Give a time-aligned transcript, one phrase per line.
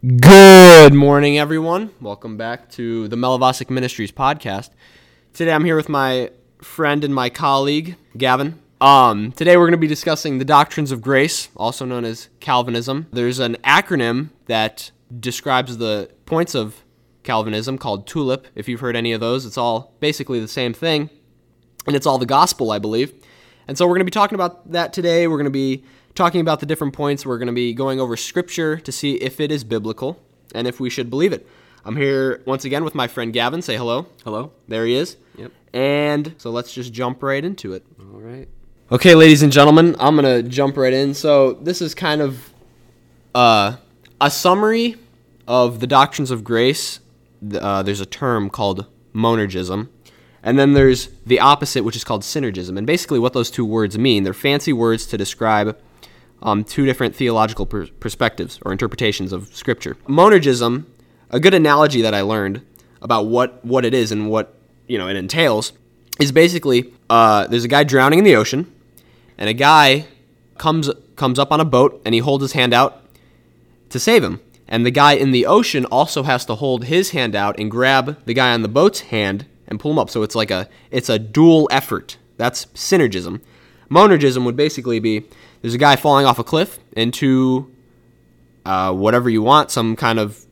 [0.00, 1.90] Good morning, everyone.
[2.00, 4.70] Welcome back to the Melavasic Ministries podcast.
[5.32, 6.30] Today I'm here with my
[6.62, 8.60] friend and my colleague, Gavin.
[8.80, 13.08] Um, today we're going to be discussing the doctrines of grace, also known as Calvinism.
[13.12, 16.84] There's an acronym that describes the points of
[17.24, 18.46] Calvinism called TULIP.
[18.54, 21.10] If you've heard any of those, it's all basically the same thing,
[21.88, 23.14] and it's all the gospel, I believe.
[23.66, 25.26] And so we're going to be talking about that today.
[25.26, 25.82] We're going to be
[26.18, 27.24] talking about the different points.
[27.24, 30.20] We're going to be going over scripture to see if it is biblical
[30.52, 31.46] and if we should believe it.
[31.84, 33.62] I'm here once again with my friend Gavin.
[33.62, 34.06] Say hello.
[34.24, 34.50] Hello.
[34.66, 35.16] There he is.
[35.36, 35.52] Yep.
[35.72, 37.86] And so let's just jump right into it.
[38.00, 38.48] All right.
[38.90, 41.14] Okay, ladies and gentlemen, I'm going to jump right in.
[41.14, 42.52] So this is kind of
[43.34, 43.76] uh,
[44.20, 44.96] a summary
[45.46, 46.98] of the doctrines of grace.
[47.54, 49.88] Uh, there's a term called monergism.
[50.42, 52.76] And then there's the opposite, which is called synergism.
[52.76, 55.78] And basically, what those two words mean, they're fancy words to describe
[56.42, 59.96] um, two different theological per- perspectives or interpretations of Scripture.
[60.06, 60.84] Monergism,
[61.30, 62.64] a good analogy that I learned
[63.02, 64.54] about what, what it is and what
[64.86, 65.72] you know it entails,
[66.20, 68.72] is basically uh, there's a guy drowning in the ocean,
[69.36, 70.06] and a guy
[70.58, 73.02] comes comes up on a boat and he holds his hand out
[73.90, 74.40] to save him.
[74.68, 78.22] And the guy in the ocean also has to hold his hand out and grab
[78.26, 80.10] the guy on the boat's hand and pull him up.
[80.10, 82.18] So it's like a it's a dual effort.
[82.36, 83.40] That's synergism.
[83.90, 85.24] Monergism would basically be
[85.62, 87.72] there's a guy falling off a cliff into
[88.64, 90.44] uh, whatever you want, some kind of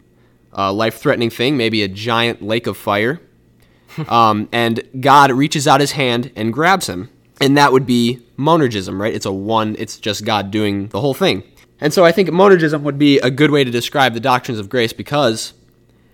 [0.56, 3.20] uh, life threatening thing, maybe a giant lake of fire.
[4.08, 7.10] um, and God reaches out his hand and grabs him.
[7.40, 9.14] And that would be monergism, right?
[9.14, 11.42] It's a one, it's just God doing the whole thing.
[11.80, 14.70] And so I think monergism would be a good way to describe the doctrines of
[14.70, 15.52] grace because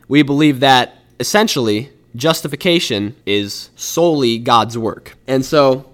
[0.09, 5.17] we believe that essentially justification is solely God's work.
[5.29, 5.92] And so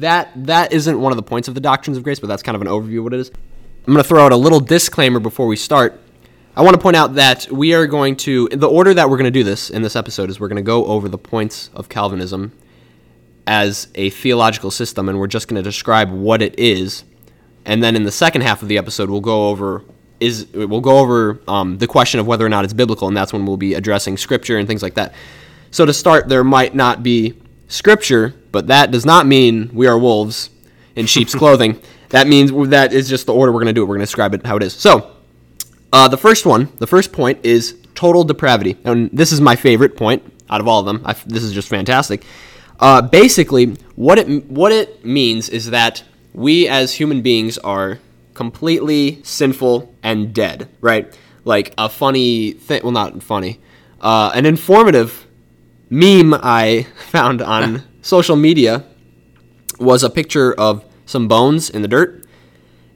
[0.00, 2.56] that that isn't one of the points of the doctrines of grace, but that's kind
[2.56, 3.30] of an overview of what it is.
[3.86, 6.00] I'm going to throw out a little disclaimer before we start.
[6.56, 9.24] I want to point out that we are going to the order that we're going
[9.24, 11.88] to do this in this episode is we're going to go over the points of
[11.88, 12.52] Calvinism
[13.46, 17.04] as a theological system and we're just going to describe what it is.
[17.64, 19.84] And then in the second half of the episode we'll go over
[20.18, 23.32] is we'll go over um, the question of whether or not it's biblical and that's
[23.32, 25.14] when we'll be addressing scripture and things like that.
[25.70, 27.39] So to start there might not be
[27.70, 30.50] scripture, but that does not mean we are wolves
[30.96, 31.80] in sheep's clothing.
[32.10, 33.86] That means that is just the order we're going to do it.
[33.86, 34.74] We're going to describe it how it is.
[34.74, 35.16] So,
[35.92, 38.76] uh, the first one, the first point is total depravity.
[38.84, 41.02] And this is my favorite point out of all of them.
[41.04, 42.24] I, this is just fantastic.
[42.78, 46.02] Uh, basically, what it, what it means is that
[46.32, 47.98] we as human beings are
[48.34, 51.16] completely sinful and dead, right?
[51.44, 53.60] Like a funny thing, well, not funny,
[54.00, 55.26] uh, an informative
[55.90, 58.84] meme I found on social media
[59.78, 62.24] was a picture of some bones in the dirt,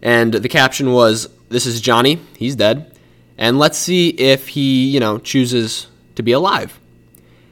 [0.00, 2.20] and the caption was, "This is Johnny.
[2.38, 2.96] He's dead,
[3.36, 6.78] and let's see if he, you know, chooses to be alive."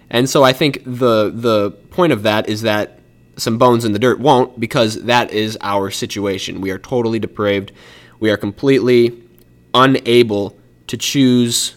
[0.09, 3.01] And so I think the the point of that is that
[3.37, 6.61] some bones in the dirt won't because that is our situation.
[6.61, 7.73] We are totally depraved.
[8.21, 9.23] We are completely
[9.75, 11.75] unable to choose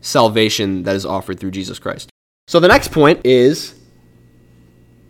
[0.00, 2.08] salvation that is offered through Jesus Christ.
[2.48, 3.74] So the next point is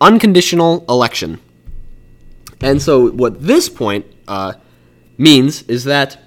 [0.00, 1.38] unconditional election.
[2.62, 4.54] And so what this point uh,
[5.18, 6.18] means is that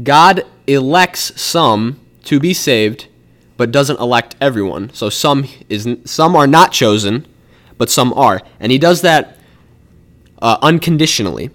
[0.00, 3.08] God elects some to be saved,
[3.56, 4.92] but doesn't elect everyone.
[4.92, 7.26] So some is some are not chosen,
[7.76, 9.36] but some are, and He does that
[10.40, 11.50] uh, unconditionally.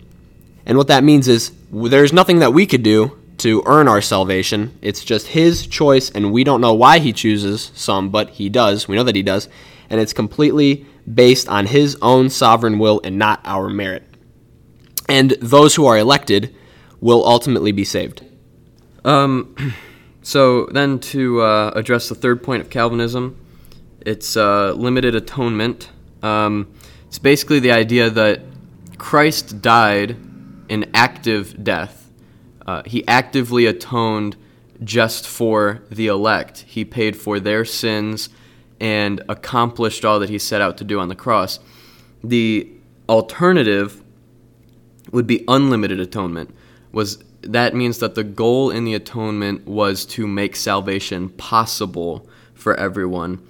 [0.65, 4.77] And what that means is there's nothing that we could do to earn our salvation.
[4.81, 8.87] It's just His choice, and we don't know why He chooses some, but He does.
[8.87, 9.49] We know that He does.
[9.89, 14.03] And it's completely based on His own sovereign will and not our merit.
[15.07, 16.55] And those who are elected
[17.01, 18.23] will ultimately be saved.
[19.03, 19.55] Um,
[20.21, 23.37] so then to uh, address the third point of Calvinism,
[24.05, 25.89] it's uh, limited atonement.
[26.21, 26.71] Um,
[27.07, 28.41] it's basically the idea that
[28.97, 30.11] Christ died
[30.69, 31.98] an active death
[32.69, 34.37] uh, he actively atoned
[34.83, 36.59] just for the elect.
[36.67, 38.29] He paid for their sins
[38.79, 41.59] and accomplished all that he set out to do on the cross.
[42.23, 42.71] The
[43.09, 44.03] alternative
[45.11, 46.55] would be unlimited atonement.
[46.91, 52.75] Was that means that the goal in the atonement was to make salvation possible for
[52.75, 53.41] everyone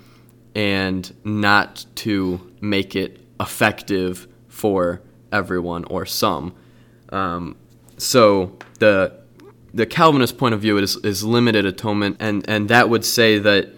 [0.55, 5.01] and not to make it effective for
[5.33, 6.55] everyone or some.
[7.09, 7.57] Um,
[7.99, 9.19] so the
[9.73, 13.69] the Calvinist point of view is, is limited atonement, and, and that would say that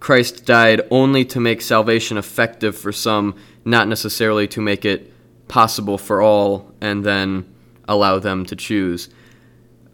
[0.00, 5.12] Christ died only to make salvation effective for some, not necessarily to make it
[5.48, 7.52] possible for all, and then
[7.88, 9.08] allow them to choose.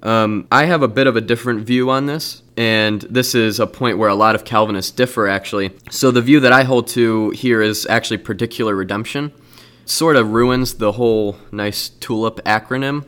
[0.02, 3.66] Um, I have a bit of a different view on this, and this is a
[3.66, 5.70] point where a lot of Calvinists differ, actually.
[5.90, 9.32] So, the view that I hold to here is actually particular redemption.
[9.84, 13.04] Sort of ruins the whole nice tulip acronym,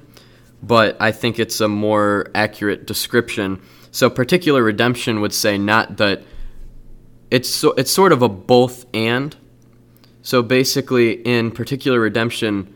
[0.67, 3.61] but I think it's a more accurate description.
[3.91, 6.23] So, particular redemption would say not that
[7.31, 9.37] it's so, it's sort of a both and.
[10.23, 12.75] So basically, in particular redemption,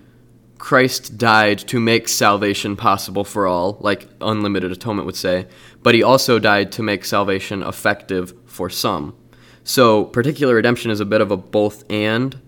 [0.59, 5.47] Christ died to make salvation possible for all, like unlimited atonement would say,
[5.83, 9.17] but he also died to make salvation effective for some.
[9.65, 12.39] So, particular redemption is a bit of a both and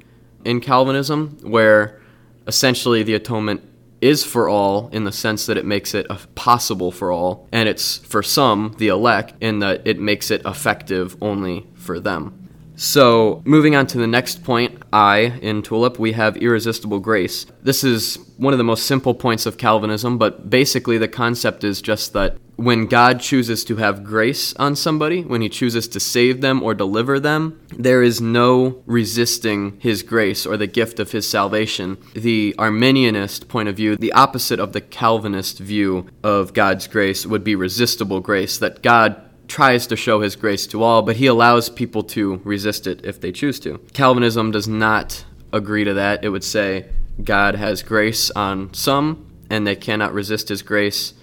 [0.45, 2.01] in Calvinism, where
[2.47, 3.63] essentially the atonement
[4.01, 7.99] is for all in the sense that it makes it possible for all, and it's
[7.99, 12.37] for some, the elect, in that it makes it effective only for them.
[12.77, 17.45] So, moving on to the next point, I in Tulip, we have irresistible grace.
[17.63, 21.83] This is one of the most simple points of Calvinism, but basically the concept is
[21.83, 26.43] just that when God chooses to have grace on somebody, when he chooses to save
[26.43, 31.29] them or deliver them, there is no resisting his grace or the gift of his
[31.29, 31.97] salvation.
[32.13, 37.45] The Arminianist point of view, the opposite of the Calvinist view of God's grace, would
[37.45, 39.17] be resistible grace, that God
[39.49, 43.23] tries to show his grace to all, but he allows people to resist it if
[43.23, 43.79] they choose to.
[43.95, 46.23] Calvinism does not agree to that.
[46.23, 46.91] It would say
[47.25, 51.15] God has grace on some, and they cannot resist his grace,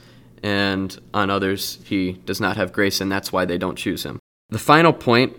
[0.48, 4.18] and on others, he does not have grace, and that's why they don't choose him.
[4.48, 5.36] The final point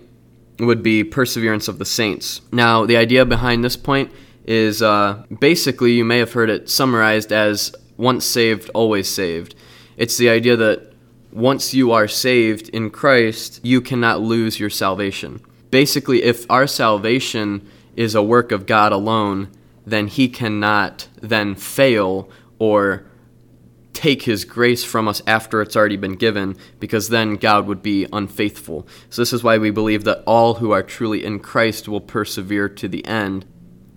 [0.59, 2.43] would be perseverance of the saints.
[2.53, 4.13] Now, the idea behind this point
[4.45, 9.55] is uh, basically, you may have heard it summarized as once saved, always saved.
[9.97, 10.93] It's the idea that
[11.33, 15.41] once you are saved in Christ, you cannot lose your salvation.
[15.71, 17.67] Basically, if our salvation
[17.97, 19.49] is a work of God alone,
[19.87, 22.29] then He cannot then fail
[22.59, 23.07] or
[23.99, 28.07] take His grace from us after it's already been given, because then God would be
[28.13, 28.87] unfaithful.
[29.11, 32.69] So, this is why we believe that all who are truly in Christ will persevere
[32.69, 33.45] to the end.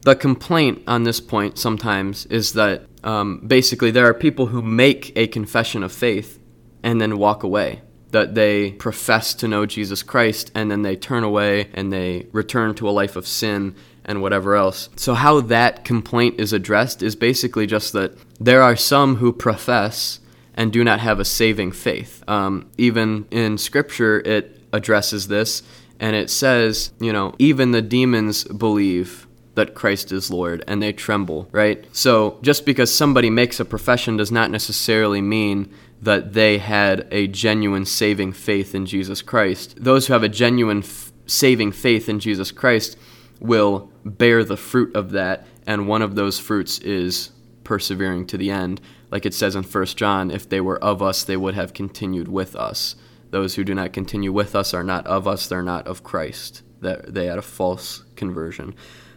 [0.02, 5.16] The complaint on this point sometimes is that um, basically there are people who make
[5.16, 6.40] a confession of faith
[6.82, 7.84] and then walk away.
[8.10, 12.74] That they profess to know Jesus Christ and then they turn away and they return
[12.76, 13.76] to a life of sin
[14.06, 14.90] and whatever else.
[14.96, 20.20] So, how that complaint is addressed is basically just that there are some who profess
[20.54, 22.24] and do not have a saving faith.
[22.28, 25.64] Um, even in Scripture, it addresses this
[26.00, 30.92] and it says, you know, even the demons believe that Christ is Lord and they
[30.94, 31.86] tremble, right?
[31.96, 35.72] So just because somebody makes a profession does not necessarily mean
[36.02, 39.76] that they had a genuine saving faith in Jesus Christ.
[39.78, 42.98] Those who have a genuine f- saving faith in Jesus Christ
[43.40, 47.32] will bear the fruit of that, and one of those fruits is
[47.64, 48.82] persevering to the end.
[49.12, 52.28] Like it says in 1 John, if they were of us, they would have continued
[52.28, 52.96] with us.
[53.30, 56.64] Those who do not continue with us are not of us, they're not of Christ.
[56.82, 58.76] That They had a false conversion.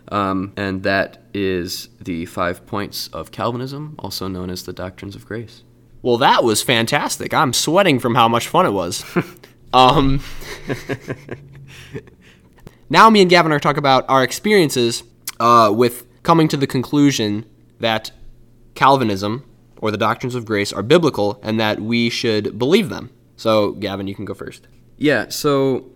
[0.09, 5.27] Um, and that is the five points of Calvinism, also known as the doctrines of
[5.27, 5.63] grace.
[6.03, 7.33] Well, that was fantastic.
[7.33, 9.05] I'm sweating from how much fun it was.
[9.73, 10.21] um,
[12.89, 15.03] now, me and Gavin are talking about our experiences
[15.41, 17.47] uh, with coming to the conclusion
[17.81, 18.11] that
[18.75, 19.45] Calvinism
[19.79, 23.11] or the doctrines of grace are biblical and that we should believe them.
[23.37, 24.67] So, Gavin, you can go first.
[24.97, 25.91] Yeah, so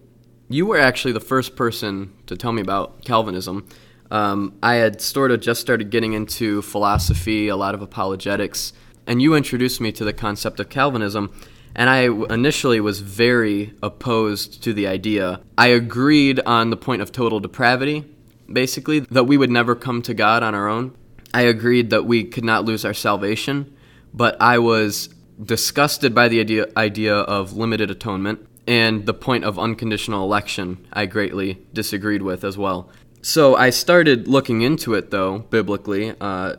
[0.48, 3.66] you were actually the first person to tell me about Calvinism.
[4.10, 8.72] Um, I had sort of just started getting into philosophy, a lot of apologetics,
[9.06, 11.32] and you introduced me to the concept of Calvinism.
[11.75, 15.40] And I initially was very opposed to the idea.
[15.56, 18.04] I agreed on the point of total depravity,
[18.52, 20.96] basically, that we would never come to God on our own.
[21.32, 23.75] I agreed that we could not lose our salvation,
[24.12, 25.10] but I was
[25.42, 31.06] disgusted by the idea, idea of limited atonement and the point of unconditional election, I
[31.06, 32.90] greatly disagreed with as well.
[33.22, 36.56] So I started looking into it, though, biblically, uh,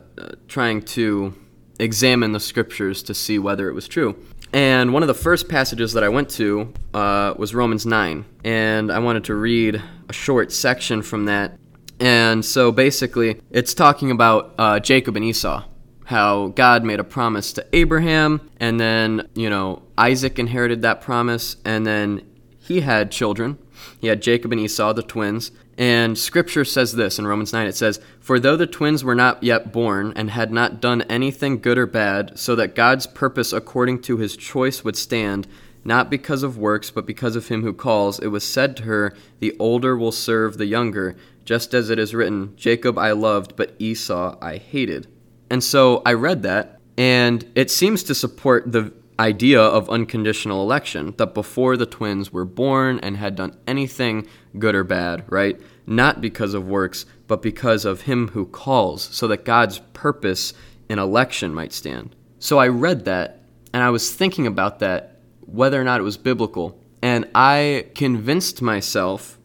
[0.48, 1.34] trying to
[1.78, 4.16] examine the scriptures to see whether it was true.
[4.52, 8.24] And one of the first passages that I went to uh, was Romans 9.
[8.44, 11.56] And I wanted to read a short section from that.
[12.00, 15.64] And so basically, it's talking about uh, Jacob and Esau,
[16.06, 21.56] how God made a promise to Abraham, and then, you know, Isaac inherited that promise,
[21.64, 22.26] and then
[22.58, 23.58] he had children.
[24.00, 25.50] He had Jacob and Esau, the twins.
[25.80, 29.42] And scripture says this in Romans 9 it says, For though the twins were not
[29.42, 34.02] yet born and had not done anything good or bad, so that God's purpose according
[34.02, 35.48] to his choice would stand,
[35.82, 39.14] not because of works, but because of him who calls, it was said to her,
[39.38, 43.74] The older will serve the younger, just as it is written, Jacob I loved, but
[43.78, 45.06] Esau I hated.
[45.48, 51.14] And so I read that, and it seems to support the idea of unconditional election
[51.18, 54.26] that before the twins were born and had done anything
[54.58, 55.60] good or bad, right?
[55.90, 60.54] Not because of works, but because of him who calls, so that God's purpose
[60.88, 62.14] in election might stand.
[62.38, 63.42] So I read that
[63.74, 66.80] and I was thinking about that, whether or not it was biblical.
[67.02, 69.36] And I convinced myself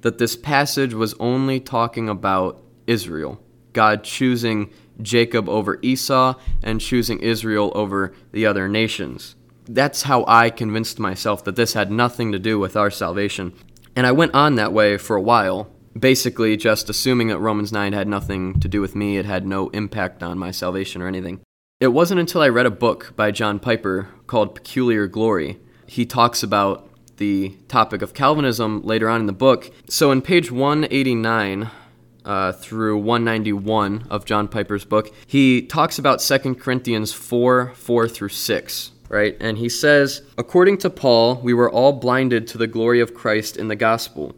[0.00, 3.38] that this passage was only talking about Israel,
[3.74, 4.70] God choosing
[5.02, 9.36] Jacob over Esau and choosing Israel over the other nations.
[9.66, 13.52] That's how I convinced myself that this had nothing to do with our salvation.
[13.94, 17.92] And I went on that way for a while, basically just assuming that Romans 9
[17.92, 21.40] had nothing to do with me, it had no impact on my salvation or anything.
[21.80, 25.58] It wasn't until I read a book by John Piper called Peculiar Glory.
[25.86, 29.70] He talks about the topic of Calvinism later on in the book.
[29.88, 31.70] So, in page 189
[32.24, 38.28] uh, through 191 of John Piper's book, he talks about 2 Corinthians 4 4 through
[38.28, 39.36] 6, right?
[39.40, 43.56] And he says, According to Paul, we were all blinded to the glory of Christ
[43.56, 44.34] in the gospel.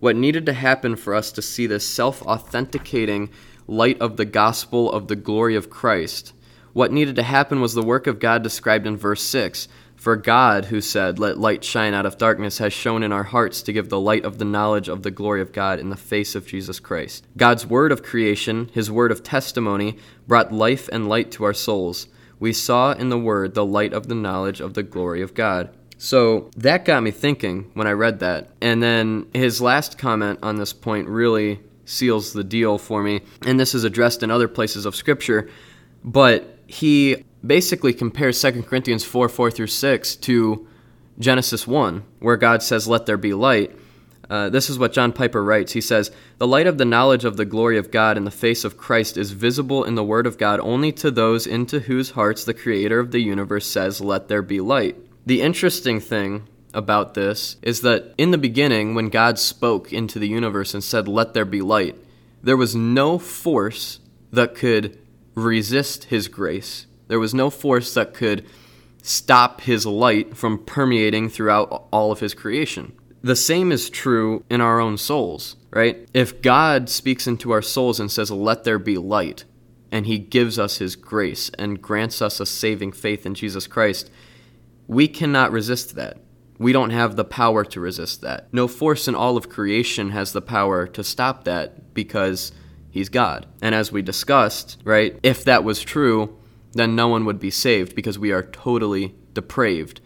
[0.00, 3.30] What needed to happen for us to see this self authenticating
[3.66, 6.32] light of the gospel of the glory of Christ?
[6.72, 9.68] What needed to happen was the work of God described in verse 6
[10.00, 13.60] for God, who said, Let light shine out of darkness, has shone in our hearts
[13.60, 16.34] to give the light of the knowledge of the glory of God in the face
[16.34, 17.26] of Jesus Christ.
[17.36, 22.08] God's word of creation, his word of testimony, brought life and light to our souls.
[22.38, 25.68] We saw in the word the light of the knowledge of the glory of God.
[26.00, 28.48] So that got me thinking when I read that.
[28.62, 33.20] And then his last comment on this point really seals the deal for me.
[33.44, 35.50] And this is addressed in other places of Scripture.
[36.02, 40.66] But he basically compares 2 Corinthians 4 4 through 6 to
[41.18, 43.76] Genesis 1, where God says, Let there be light.
[44.30, 45.72] Uh, this is what John Piper writes.
[45.72, 48.64] He says, The light of the knowledge of the glory of God in the face
[48.64, 52.42] of Christ is visible in the Word of God only to those into whose hearts
[52.44, 54.96] the Creator of the universe says, Let there be light.
[55.26, 60.28] The interesting thing about this is that in the beginning, when God spoke into the
[60.28, 61.96] universe and said, Let there be light,
[62.42, 64.00] there was no force
[64.32, 64.98] that could
[65.34, 68.46] resist His grace there was no force that could
[69.02, 72.92] stop his light from permeating throughout all of his creation.
[73.20, 76.08] The same is true in our own souls, right?
[76.14, 79.44] If God speaks into our souls and says, Let there be light,
[79.90, 84.08] and he gives us his grace and grants us a saving faith in Jesus Christ,
[84.90, 86.18] we cannot resist that.
[86.58, 88.52] We don't have the power to resist that.
[88.52, 92.50] No force in all of creation has the power to stop that because
[92.90, 93.46] he's God.
[93.62, 96.36] And as we discussed, right, if that was true,
[96.72, 100.00] then no one would be saved because we are totally depraved,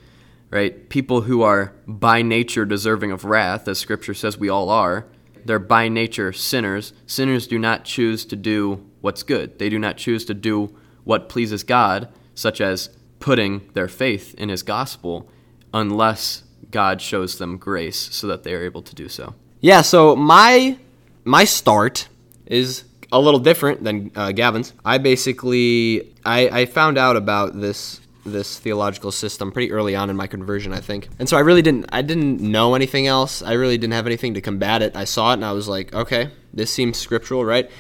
[0.51, 0.87] right?
[0.91, 5.07] People who are by nature deserving of wrath, as Scripture says we all are,
[5.47, 6.93] they're by nature sinners.
[7.07, 11.31] Sinners do not choose to do what's good, they do not choose to do what
[11.31, 12.91] pleases God, such as
[13.25, 15.27] putting their faith in His gospel,
[15.73, 19.35] unless God shows them grace so that they are able to do so.
[19.61, 20.77] Yeah, so my
[21.25, 22.09] my start
[22.45, 24.75] is a little different than uh, Gavin's.
[24.85, 30.17] I basically I, I found out about this this theological system pretty early on in
[30.17, 31.09] my conversion, I think.
[31.19, 33.41] And so I really didn't I didn't know anything else.
[33.41, 34.95] I really didn't have anything to combat it.
[34.95, 37.71] I saw it and I was like, okay, this seems scriptural, right?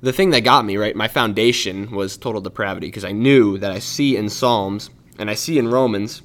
[0.00, 3.72] The thing that got me, right, my foundation was total depravity because I knew that
[3.72, 6.22] I see in Psalms and I see in Romans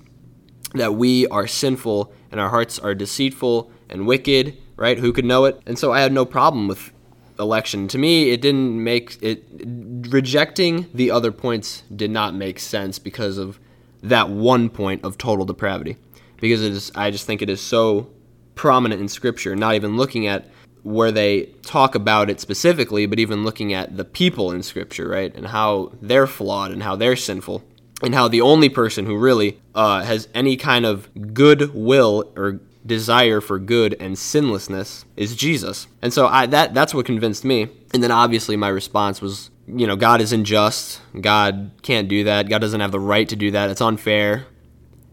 [0.75, 4.99] that we are sinful and our hearts are deceitful and wicked, right?
[4.99, 5.59] Who could know it?
[5.65, 6.91] And so I had no problem with
[7.39, 7.87] election.
[7.87, 9.43] To me, it didn't make it
[10.09, 13.59] rejecting the other points did not make sense because of
[14.03, 15.97] that one point of total depravity.
[16.39, 18.11] Because it is I just think it is so
[18.53, 20.47] prominent in scripture, not even looking at
[20.83, 25.33] where they talk about it specifically, but even looking at the people in scripture, right?
[25.33, 27.63] And how they're flawed and how they're sinful.
[28.01, 32.59] And how the only person who really uh, has any kind of good will or
[32.85, 35.87] desire for good and sinlessness is Jesus.
[36.01, 37.69] And so I, that that's what convinced me.
[37.93, 40.99] And then obviously my response was, you know, God is unjust.
[41.21, 42.49] God can't do that.
[42.49, 43.69] God doesn't have the right to do that.
[43.69, 44.47] It's unfair.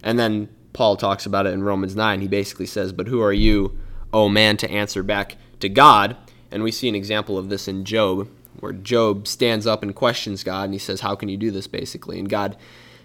[0.03, 2.21] And then Paul talks about it in Romans 9.
[2.21, 3.79] He basically says, "But who are you,
[4.12, 6.17] O man, to answer back to God?"
[6.50, 10.43] And we see an example of this in Job, where Job stands up and questions
[10.43, 12.19] God and he says, "How can you do this?" basically.
[12.19, 12.57] And God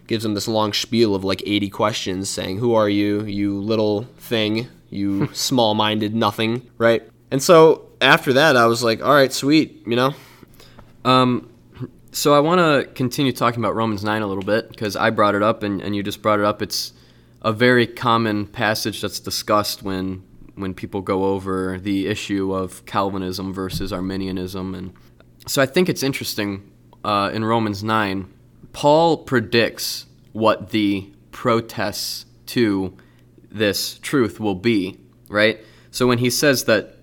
[0.07, 4.03] gives him this long spiel of like 80 questions saying, Who are you, you little
[4.17, 7.03] thing, you small minded nothing, right?
[7.31, 10.13] And so after that, I was like, All right, sweet, you know?
[11.03, 11.49] Um,
[12.11, 15.35] so I want to continue talking about Romans 9 a little bit because I brought
[15.35, 16.61] it up and, and you just brought it up.
[16.61, 16.93] It's
[17.41, 20.23] a very common passage that's discussed when
[20.55, 24.73] when people go over the issue of Calvinism versus Arminianism.
[24.73, 24.93] And
[25.47, 26.71] so I think it's interesting
[27.03, 28.31] uh, in Romans 9
[28.75, 32.97] Paul predicts what the protests to
[33.49, 35.61] this truth will be, right?
[35.91, 36.97] So when he says that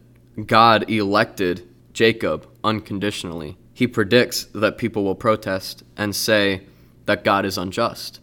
[0.46, 6.66] God elected Jacob unconditionally, he predicts that people will protest and say
[7.06, 8.20] that God is unjust.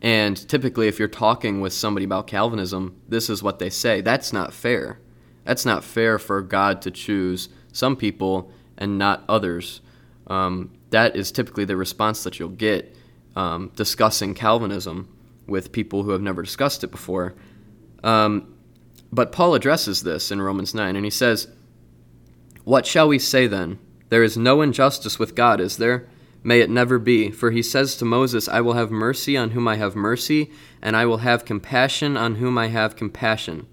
[0.00, 4.00] And typically, if you're talking with somebody about Calvinism, this is what they say.
[4.00, 5.00] That's not fair.
[5.44, 9.80] That's not fair for God to choose some people and not others.
[10.28, 12.94] Um, that is typically the response that you'll get
[13.34, 15.08] um, discussing Calvinism
[15.46, 17.34] with people who have never discussed it before.
[18.04, 18.54] Um,
[19.10, 21.48] but Paul addresses this in Romans 9, and he says,
[22.64, 23.78] What shall we say then?
[24.10, 26.06] There is no injustice with God, is there?
[26.48, 27.30] May it never be.
[27.30, 30.50] For he says to Moses, I will have mercy on whom I have mercy,
[30.80, 33.66] and I will have compassion on whom I have compassion.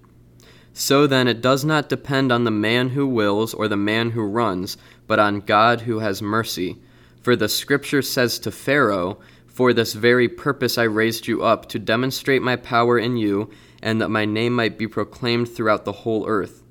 [0.74, 4.20] So then, it does not depend on the man who wills or the man who
[4.20, 6.76] runs, but on God who has mercy.
[7.22, 11.78] For the scripture says to Pharaoh, For this very purpose I raised you up, to
[11.78, 13.48] demonstrate my power in you,
[13.82, 16.62] and that my name might be proclaimed throughout the whole earth.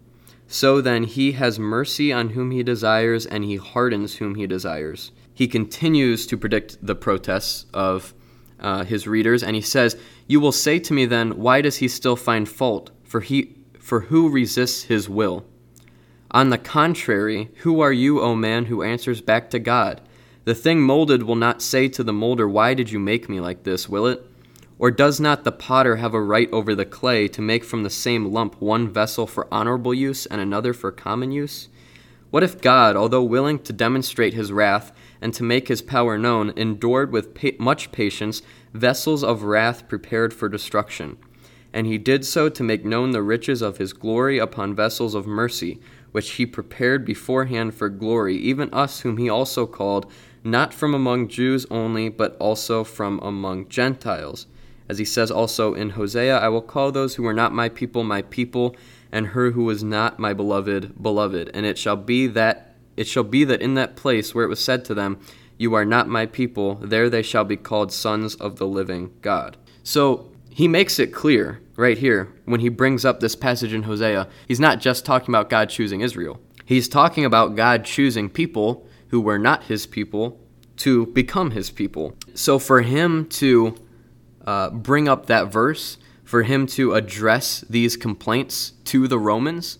[0.45, 5.11] So then, he has mercy on whom he desires, and he hardens whom he desires.
[5.35, 8.13] He continues to predict the protests of
[8.59, 11.89] uh, his readers, and he says, You will say to me then, Why does he
[11.89, 12.89] still find fault?
[13.03, 15.45] For he for who resists his will?
[16.31, 20.01] On the contrary, who are you, O man, who answers back to God?
[20.45, 23.63] The thing molded will not say to the molder, Why did you make me like
[23.63, 24.25] this, will it?
[24.79, 27.89] Or does not the potter have a right over the clay to make from the
[27.89, 31.69] same lump one vessel for honorable use and another for common use?
[32.31, 34.91] What if God, although willing to demonstrate his wrath
[35.25, 40.31] and to make his power known, endured with pa- much patience vessels of wrath prepared
[40.31, 41.17] for destruction?
[41.75, 45.27] and he did so to make known the riches of his glory upon vessels of
[45.27, 45.77] mercy,
[46.13, 50.09] which he prepared beforehand for glory, even us whom he also called,
[50.41, 54.47] not from among Jews only, but also from among Gentiles.
[54.87, 58.05] As he says also in Hosea, I will call those who are not my people
[58.05, 58.73] my people,
[59.11, 61.51] and her who was not my beloved beloved.
[61.53, 64.63] And it shall be that it shall be that in that place where it was
[64.63, 65.19] said to them,
[65.57, 69.57] You are not my people, there they shall be called sons of the living God.
[69.83, 74.27] So he makes it clear right here when he brings up this passage in Hosea.
[74.47, 79.21] He's not just talking about God choosing Israel, he's talking about God choosing people who
[79.21, 80.39] were not his people
[80.77, 82.15] to become his people.
[82.33, 83.75] So for him to
[84.45, 89.79] uh, bring up that verse, for him to address these complaints to the Romans,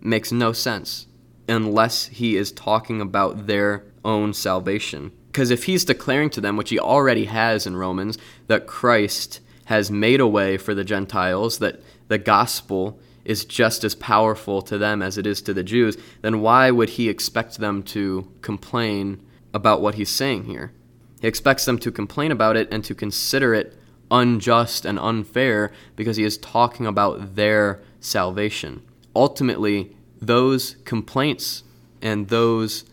[0.00, 1.05] makes no sense
[1.48, 5.12] unless he is talking about their own salvation.
[5.26, 9.90] Because if he's declaring to them, which he already has in Romans, that Christ has
[9.90, 15.02] made a way for the Gentiles, that the gospel is just as powerful to them
[15.02, 19.20] as it is to the Jews, then why would he expect them to complain
[19.52, 20.72] about what he's saying here?
[21.20, 23.76] He expects them to complain about it and to consider it
[24.10, 28.82] unjust and unfair because he is talking about their salvation.
[29.14, 31.62] Ultimately, those complaints
[32.02, 32.84] and those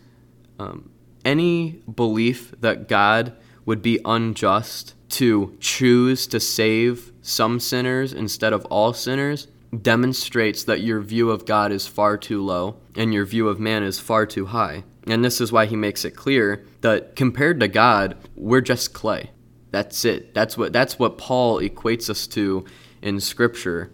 [0.58, 0.90] um,
[1.24, 3.32] any belief that God
[3.64, 9.46] would be unjust to choose to save some sinners instead of all sinners
[9.82, 13.82] demonstrates that your view of God is far too low and your view of man
[13.82, 14.84] is far too high.
[15.06, 19.30] And this is why he makes it clear that compared to God, we're just clay.
[19.70, 20.34] That's it.
[20.34, 22.64] That's what that's what Paul equates us to
[23.02, 23.90] in scripture.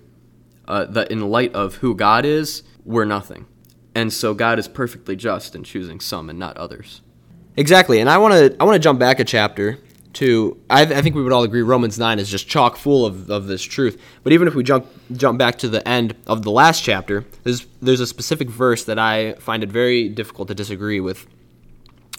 [0.68, 3.46] Uh, that in light of who God is, we're nothing.
[3.94, 7.02] And so God is perfectly just in choosing some and not others.
[7.56, 8.00] Exactly.
[8.00, 9.78] And I want to I want to jump back a chapter
[10.14, 13.30] to I, I, think we would all agree Romans 9 is just chock full of,
[13.30, 14.00] of this truth.
[14.22, 17.66] But even if we jump jump back to the end of the last chapter, there's
[17.80, 21.26] there's a specific verse that I find it very difficult to disagree with.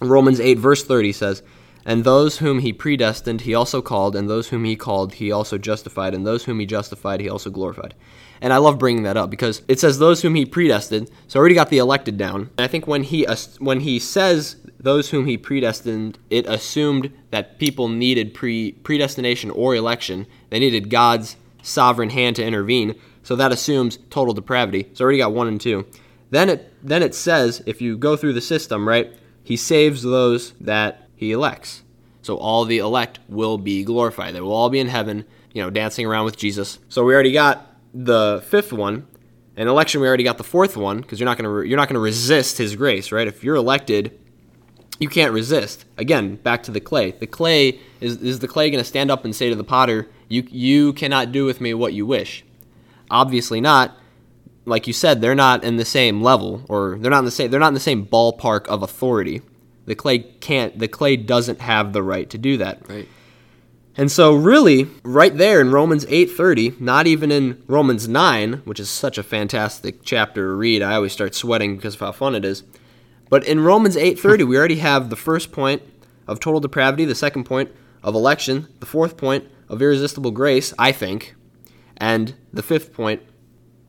[0.02, 1.43] Romans 8 verse 30 says,
[1.86, 5.58] "And those whom he predestined he also called, and those whom he called he also
[5.58, 7.93] justified, and those whom he justified he also glorified."
[8.41, 11.10] And I love bringing that up because it says those whom he predestined.
[11.27, 12.49] So I already got the elected down.
[12.58, 13.25] And I think when he
[13.60, 19.75] when he says those whom he predestined, it assumed that people needed pre predestination or
[19.75, 20.25] election.
[20.49, 22.95] They needed God's sovereign hand to intervene.
[23.23, 24.89] So that assumes total depravity.
[24.93, 25.86] So I already got one and two.
[26.32, 30.54] Then it then it says if you go through the system, right, he saves those
[30.62, 31.84] that he elects.
[32.23, 34.34] So all the elect will be glorified.
[34.34, 36.80] They will all be in heaven, you know, dancing around with Jesus.
[36.89, 39.08] So we already got the fifth one.
[39.58, 41.88] An election, we already got the fourth one because you're not gonna re- you're not
[41.89, 43.27] gonna resist His grace, right?
[43.27, 44.17] If you're elected,
[45.01, 45.86] you can't resist.
[45.97, 47.12] Again, back to the clay.
[47.12, 50.08] The clay is is the clay going to stand up and say to the potter,
[50.30, 52.45] "You you cannot do with me what you wish."
[53.10, 53.97] Obviously not.
[54.65, 57.49] Like you said, they're not in the same level, or they're not in the same
[57.49, 59.41] they're not in the same ballpark of authority.
[59.86, 60.77] The clay can't.
[60.77, 62.88] The clay doesn't have the right to do that.
[62.88, 63.08] Right.
[63.97, 68.89] And so really, right there in Romans 8:30, not even in Romans 9, which is
[68.89, 70.82] such a fantastic chapter to read.
[70.82, 72.63] I always start sweating because of how fun it is.
[73.30, 75.82] But in Romans 8:30, we already have the first point
[76.27, 77.69] of total depravity, the second point
[78.04, 81.36] of election, the fourth point of irresistible grace, I think,
[81.97, 83.21] and the fifth point,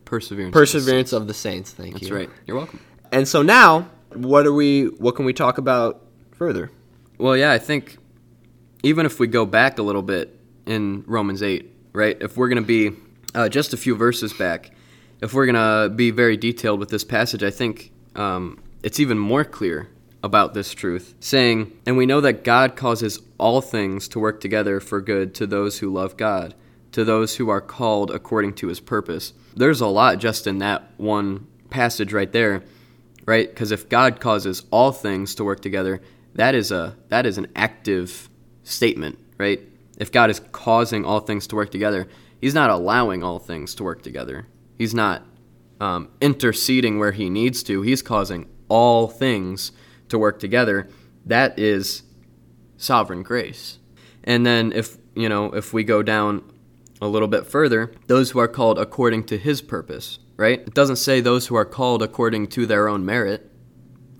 [0.05, 0.53] Perseverance.
[0.53, 1.71] perseverance of the saints.
[1.73, 2.09] Thank That's you.
[2.11, 2.37] That's right.
[2.47, 2.81] You're welcome.
[3.13, 4.85] And so now, what are we?
[4.85, 6.71] What can we talk about further?
[7.19, 7.99] Well, yeah, I think
[8.83, 12.17] even if we go back a little bit in Romans 8, right?
[12.21, 12.97] If we're going to be
[13.35, 14.71] uh, just a few verses back,
[15.21, 15.55] if we're going
[15.91, 19.89] to be very detailed with this passage, I think um, it's even more clear
[20.23, 24.81] about this truth, saying, And we know that God causes all things to work together
[24.81, 26.55] for good to those who love God,
[26.93, 29.33] to those who are called according to his purpose.
[29.57, 32.63] There's a lot just in that one passage right there,
[33.27, 33.49] right?
[33.49, 36.01] Because if God causes all things to work together,
[36.35, 38.29] that is a that is an active
[38.65, 39.61] statement, right?
[39.99, 42.09] If God is causing all things to work together,
[42.41, 44.49] He's not allowing all things to work together.
[44.77, 45.23] He's not
[45.81, 47.83] um, interceding where He needs to.
[47.83, 49.73] He's causing all things
[50.09, 50.89] to work together.
[51.25, 52.03] That is
[52.77, 53.79] sovereign grace.
[54.25, 56.43] And then if you know if we go down
[57.01, 60.61] a little bit further, those who are called according to His purpose, right?
[60.61, 63.51] It doesn't say those who are called according to their own merit.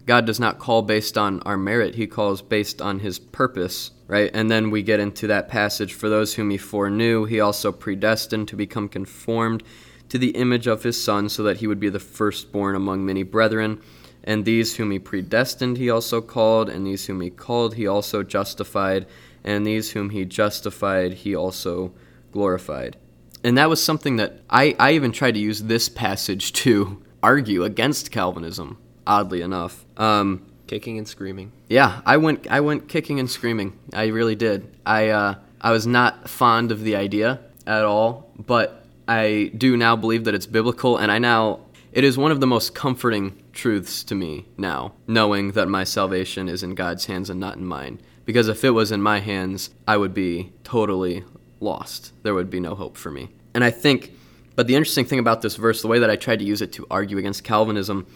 [0.05, 4.31] God does not call based on our merit, He calls based on His purpose, right?
[4.35, 8.47] And then we get into that passage for those whom He foreknew, He also predestined
[8.49, 9.63] to become conformed
[10.11, 13.23] to the image of His Son, so that He would be the firstborn among many
[13.23, 13.81] brethren.
[14.23, 18.23] And these whom He predestined, He also called, and these whom He called, He also
[18.23, 19.07] justified,
[19.43, 21.95] and these whom He justified, He also
[22.33, 22.99] glorified.
[23.43, 27.65] And that was something that I, I even tried to use this passage to argue
[27.65, 29.87] against Calvinism oddly enough.
[29.97, 31.53] Um, Kicking and screaming.
[31.69, 33.79] yeah, I went I went kicking and screaming.
[33.93, 34.75] I really did.
[34.87, 39.97] I uh, I was not fond of the idea at all, but I do now
[39.97, 41.61] believe that it's biblical, and I now
[41.93, 46.49] it is one of the most comforting truths to me now, knowing that my salvation
[46.49, 48.01] is in God's hands and not in mine.
[48.25, 51.25] Because if it was in my hands, I would be totally
[51.61, 52.13] lost.
[52.23, 53.29] There would be no hope for me.
[53.53, 54.13] And I think,
[54.57, 56.73] but the interesting thing about this verse, the way that I tried to use it
[56.75, 58.07] to argue against Calvinism,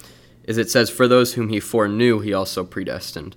[0.46, 3.36] is it says, For those whom he foreknew, he also predestined.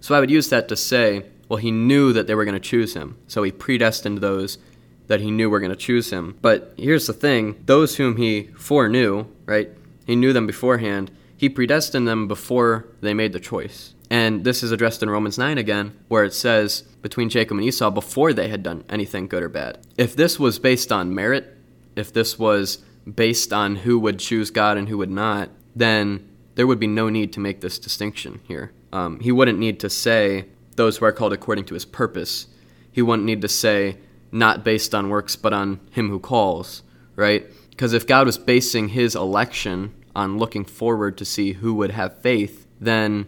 [0.00, 2.60] So I would use that to say, well, he knew that they were going to
[2.60, 3.16] choose him.
[3.28, 4.58] So he predestined those
[5.06, 6.36] that he knew were going to choose him.
[6.42, 9.70] But here's the thing those whom he foreknew, right?
[10.06, 11.10] He knew them beforehand.
[11.36, 13.94] He predestined them before they made the choice.
[14.08, 17.90] And this is addressed in Romans 9 again, where it says, between Jacob and Esau,
[17.90, 19.78] before they had done anything good or bad.
[19.98, 21.56] If this was based on merit,
[21.96, 22.78] if this was
[23.12, 27.08] based on who would choose God and who would not, then there would be no
[27.08, 28.72] need to make this distinction here.
[28.92, 32.48] Um, he wouldn't need to say those who are called according to his purpose.
[32.90, 33.98] He wouldn't need to say
[34.32, 36.82] not based on works but on him who calls,
[37.14, 37.46] right?
[37.70, 42.20] Because if God was basing his election on looking forward to see who would have
[42.20, 43.26] faith, then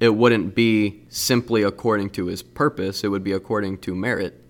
[0.00, 4.40] it wouldn't be simply according to his purpose, it would be according to merit.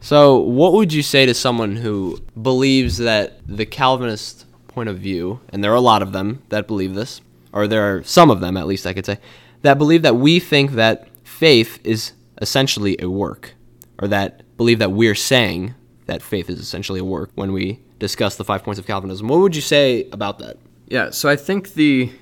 [0.00, 5.40] So, what would you say to someone who believes that the Calvinist point of view,
[5.50, 7.20] and there are a lot of them that believe this,
[7.56, 9.18] or there are some of them at least I could say,
[9.62, 13.54] that believe that we think that faith is essentially a work,
[13.98, 18.36] or that believe that we're saying that faith is essentially a work when we discuss
[18.36, 19.26] the five points of Calvinism.
[19.26, 20.58] What would you say about that?
[20.86, 22.12] Yeah, so I think the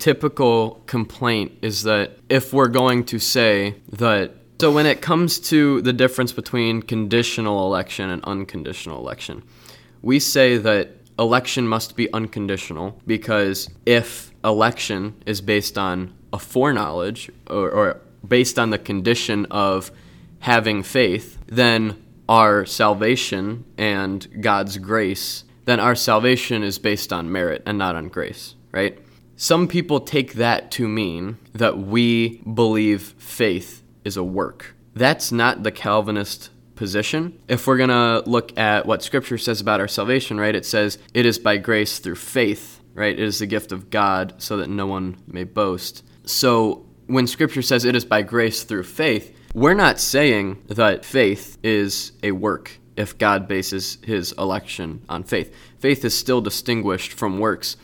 [0.00, 5.80] typical complaint is that if we're going to say that, so when it comes to
[5.82, 9.44] the difference between conditional election and unconditional election,
[10.02, 17.30] we say that election must be unconditional because if election is based on a foreknowledge
[17.48, 19.90] or, or based on the condition of
[20.40, 27.62] having faith, then our salvation and God's grace, then our salvation is based on merit
[27.66, 28.98] and not on grace, right?
[29.36, 34.74] Some people take that to mean that we believe faith is a work.
[34.94, 37.38] That's not the Calvinist position.
[37.48, 40.98] If we're going to look at what Scripture says about our salvation, right, it says,
[41.14, 43.12] it is by grace through faith, right?
[43.12, 46.04] It is the gift of God so that no one may boast.
[46.24, 51.58] So when Scripture says it is by grace through faith, we're not saying that faith
[51.62, 55.54] is a work if God bases his election on faith.
[55.78, 57.76] Faith is still distinguished from works.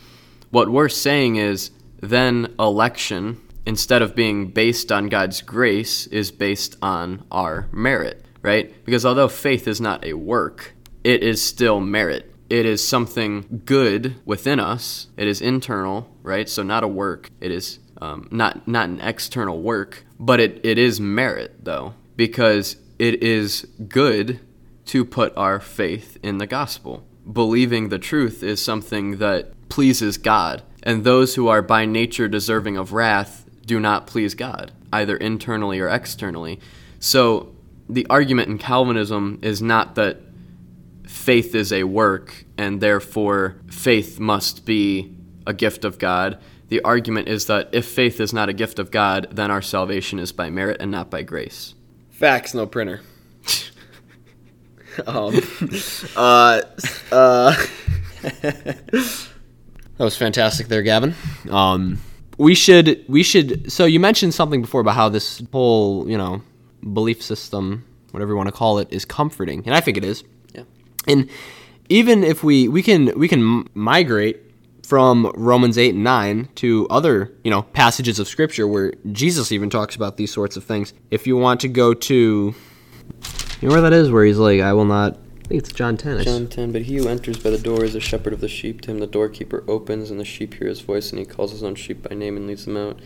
[0.50, 6.76] What we're saying is then election, instead of being based on God's grace, is based
[6.82, 8.72] on our merit, right?
[8.84, 12.32] Because although faith is not a work, it is still merit.
[12.48, 15.08] It is something good within us.
[15.16, 16.48] It is internal, right?
[16.48, 17.30] So not a work.
[17.40, 22.76] It is um, not not an external work, but it, it is merit though, because
[22.98, 24.40] it is good
[24.86, 27.04] to put our faith in the gospel.
[27.30, 32.76] Believing the truth is something that pleases God, and those who are by nature deserving
[32.76, 36.60] of wrath do not please God, either internally or externally.
[37.00, 37.54] So
[37.88, 40.25] the argument in Calvinism is not that
[41.06, 45.14] faith is a work and therefore faith must be
[45.46, 46.38] a gift of God.
[46.68, 50.18] The argument is that if faith is not a gift of God, then our salvation
[50.18, 51.74] is by merit and not by grace.
[52.10, 53.02] Facts, no printer.
[55.06, 55.40] um,
[56.16, 56.62] uh,
[57.12, 57.66] uh,
[58.22, 59.24] that
[59.98, 61.14] was fantastic there, Gavin.
[61.50, 62.00] Um,
[62.38, 63.70] we should, we should.
[63.70, 66.42] So you mentioned something before about how this whole, you know,
[66.92, 70.24] belief system, whatever you want to call it, is comforting, and I think it is.
[71.06, 71.28] And
[71.88, 74.42] even if we we can we can migrate
[74.82, 79.68] from Romans 8 and 9 to other, you know, passages of scripture where Jesus even
[79.68, 80.92] talks about these sorts of things.
[81.10, 82.54] If you want to go to
[83.60, 85.96] you know where that is where he's like I will not I think it's John
[85.96, 86.24] 10.
[86.24, 88.80] John 10, but he who enters by the door is a shepherd of the sheep.
[88.80, 91.62] To him the doorkeeper opens, and the sheep hear his voice, and he calls his
[91.62, 93.00] own sheep by name and leads them out.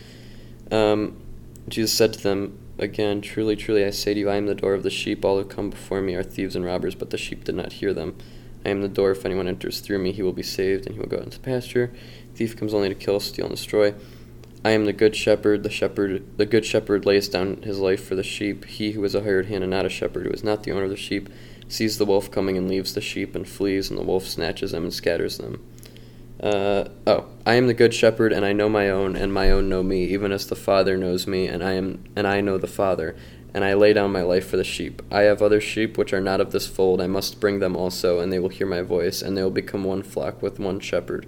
[0.73, 1.21] Um,
[1.69, 4.75] Jesus said to them again, Truly, truly, I say to you, I am the door
[4.75, 5.25] of the sheep.
[5.25, 7.95] All who come before me are thieves and robbers, but the sheep did not hear
[7.95, 8.17] them.
[8.65, 9.13] I am the door.
[9.13, 11.45] If anyone enters through me, he will be saved, and he will go into the
[11.45, 11.93] pasture.
[12.35, 13.95] Thief comes only to kill, steal, and destroy.
[14.63, 15.63] I am the good shepherd.
[15.63, 18.67] The shepherd, the good shepherd, lays down his life for the sheep.
[18.67, 20.85] He who is a hired hand and not a shepherd, who is not the owner
[20.85, 21.31] of the sheep,
[21.69, 24.83] sees the wolf coming and leaves the sheep and flees, and the wolf snatches them
[24.83, 25.65] and scatters them.
[26.43, 29.69] Uh, oh, I am the good shepherd, and I know my own, and my own
[29.69, 32.67] know me, even as the Father knows me, and I am, and I know the
[32.67, 33.15] Father,
[33.53, 35.03] and I lay down my life for the sheep.
[35.11, 37.03] I have other sheep which are not of this fold.
[37.03, 39.85] I must bring them also, and they will hear my voice, and they will become
[39.85, 41.27] one flock with one shepherd.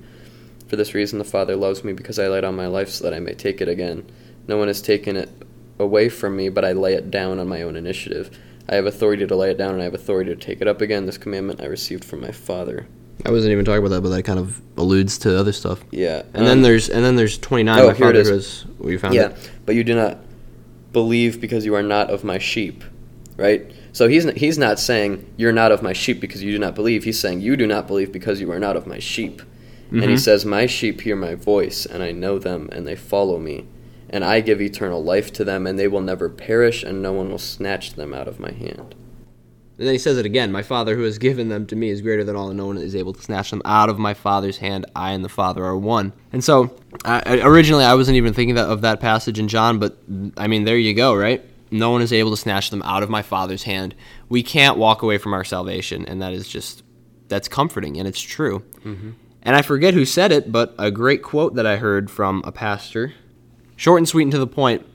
[0.66, 3.14] For this reason the Father loves me, because I lay down my life so that
[3.14, 4.10] I may take it again.
[4.48, 5.28] No one has taken it
[5.78, 8.30] away from me, but I lay it down on my own initiative.
[8.66, 10.80] I have authority to lay it down, and I have authority to take it up
[10.80, 11.04] again.
[11.04, 12.86] This commandment I received from my Father.
[13.24, 15.84] I wasn't even talking about that, but that kind of alludes to other stuff.
[15.90, 16.22] Yeah.
[16.34, 18.66] And then um, there's and then there's 29 oh, here it is.
[18.78, 19.50] we found Yeah, it.
[19.64, 20.18] but you do not
[20.92, 22.82] believe because you are not of my sheep,
[23.36, 23.70] right?
[23.92, 26.74] So he's n- he's not saying you're not of my sheep because you do not
[26.74, 27.04] believe.
[27.04, 29.40] He's saying you do not believe because you are not of my sheep.
[29.90, 30.18] And he Mhm.
[30.20, 33.66] says, "My sheep hear my voice, and I know them, and they follow me,
[34.08, 37.30] and I give eternal life to them, and they will never perish, and no one
[37.30, 38.94] will snatch them out of my hand."
[39.82, 42.02] And then he says it again, my father who has given them to me is
[42.02, 44.58] greater than all and no one is able to snatch them out of my father's
[44.58, 44.86] hand.
[44.94, 46.12] I and the father are one.
[46.32, 46.72] And so
[47.04, 49.98] I, originally I wasn't even thinking that, of that passage in John, but
[50.36, 51.44] I mean there you go, right?
[51.72, 53.96] No one is able to snatch them out of my father's hand.
[54.28, 56.84] We can't walk away from our salvation, and that is just
[57.26, 58.62] that's comforting and it's true.
[58.84, 59.10] Mm-hmm.
[59.42, 62.52] And I forget who said it, but a great quote that I heard from a
[62.52, 63.14] pastor,
[63.74, 64.86] short and sweet and to the point.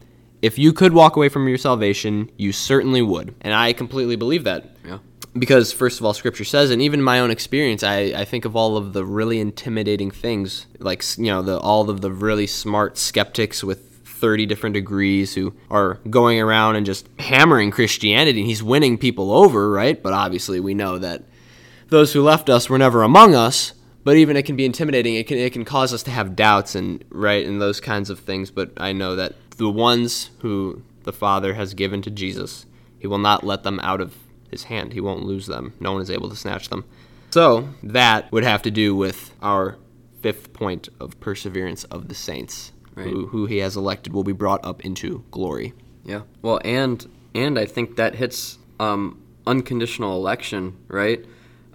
[0.41, 3.34] If you could walk away from your salvation, you certainly would.
[3.41, 4.76] And I completely believe that.
[4.86, 5.00] Yeah.
[5.38, 8.45] Because, first of all, Scripture says, and even in my own experience, I, I think
[8.45, 12.47] of all of the really intimidating things, like, you know, the, all of the really
[12.47, 18.50] smart skeptics with 30 different degrees who are going around and just hammering Christianity, and
[18.50, 20.02] he's winning people over, right?
[20.02, 21.23] But obviously, we know that
[21.89, 23.73] those who left us were never among us.
[24.04, 25.15] But even it can be intimidating.
[25.15, 28.19] It can it can cause us to have doubts and right and those kinds of
[28.19, 28.50] things.
[28.50, 32.65] But I know that the ones who the Father has given to Jesus,
[33.00, 34.15] He will not let them out of
[34.50, 34.93] His hand.
[34.93, 35.74] He won't lose them.
[35.80, 36.86] No one is able to snatch them.
[37.32, 39.78] So that would have to do with our
[40.22, 43.06] fifth point of perseverance of the saints, Right.
[43.08, 45.74] who, who He has elected will be brought up into glory.
[46.04, 46.22] Yeah.
[46.41, 51.24] Well, and and I think that hits um, unconditional election, right?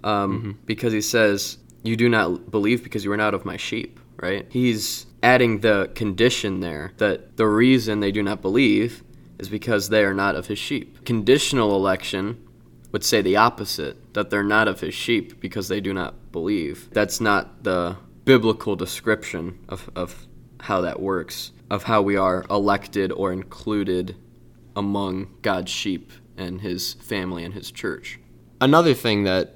[0.03, 3.99] Um, Because he says, "You do not believe because you are not of my sheep."
[4.17, 4.45] Right?
[4.49, 9.03] He's adding the condition there that the reason they do not believe
[9.39, 11.03] is because they are not of his sheep.
[11.05, 12.45] Conditional election
[12.91, 16.89] would say the opposite that they're not of his sheep because they do not believe.
[16.91, 20.27] That's not the biblical description of, of
[20.59, 24.15] how that works, of how we are elected or included
[24.75, 28.19] among God's sheep and his family and his church.
[28.61, 29.55] another thing that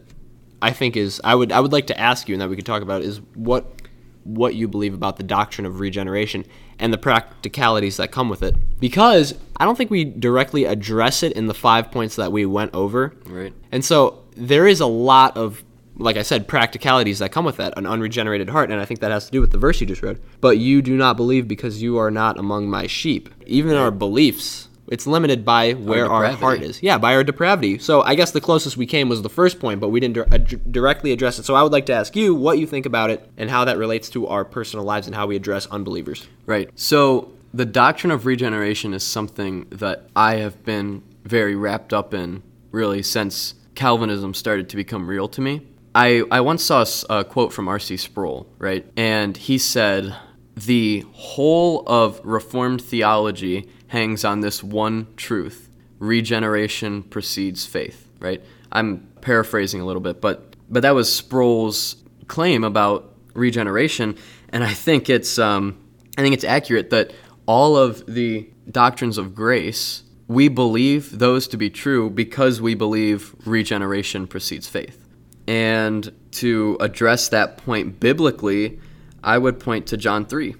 [0.62, 2.66] I think is I would I would like to ask you and that we could
[2.66, 3.82] talk about is what
[4.28, 6.46] what you believe about the doctrine of regeneration
[6.80, 11.32] and the practicalities that come with it because I don't think we directly address it
[11.34, 13.16] in the five points that we went over.
[13.26, 13.54] Right.
[13.72, 15.64] And so there is a lot of
[16.00, 19.12] like I said practicalities that come with that an unregenerated heart and I think that
[19.12, 20.22] has to do with the verse you just read.
[20.42, 23.30] But you do not believe because you are not among my sheep.
[23.46, 26.42] Even our beliefs it's limited by where our, depravity.
[26.42, 26.82] heart is.
[26.82, 27.78] Yeah, by our depravity.
[27.78, 30.54] So I guess the closest we came was the first point, but we didn't ad-
[30.54, 31.44] uh, directly address it.
[31.44, 33.78] So I would like to ask you what you think about it and how that
[33.78, 36.28] relates to our personal lives and how we address unbelievers.
[36.46, 36.70] Right.
[36.76, 42.44] So the doctrine of regeneration is something that I have been very wrapped up in
[42.72, 45.62] really since Calvinism started to become real to me.
[45.94, 47.98] I, I once saw a quote from R.C.
[47.98, 48.86] Sproul, right?
[48.96, 50.16] And he said,
[50.56, 55.68] The whole of Reformed theology hangs on this one truth
[56.00, 58.42] regeneration precedes faith, right?
[58.72, 61.96] I'm paraphrasing a little bit, but, but that was Sproul's
[62.28, 64.18] claim about regeneration.
[64.50, 65.78] And I think it's, um,
[66.18, 67.14] I think it's accurate that
[67.46, 73.36] all of the doctrines of grace, we believe those to be true because we believe
[73.46, 75.06] regeneration precedes faith.
[75.48, 78.80] And to address that point biblically,
[79.24, 80.56] I would point to John 3.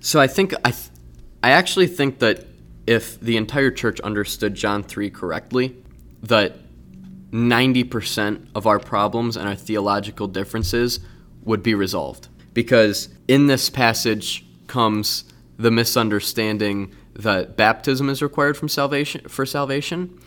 [0.00, 0.90] So I think I th-
[1.42, 2.46] I actually think that
[2.86, 5.76] if the entire church understood John 3 correctly,
[6.22, 6.56] that
[7.30, 11.00] 90% of our problems and our theological differences
[11.44, 12.28] would be resolved.
[12.52, 15.24] Because in this passage comes
[15.58, 20.18] the misunderstanding that baptism is required from salvation for salvation.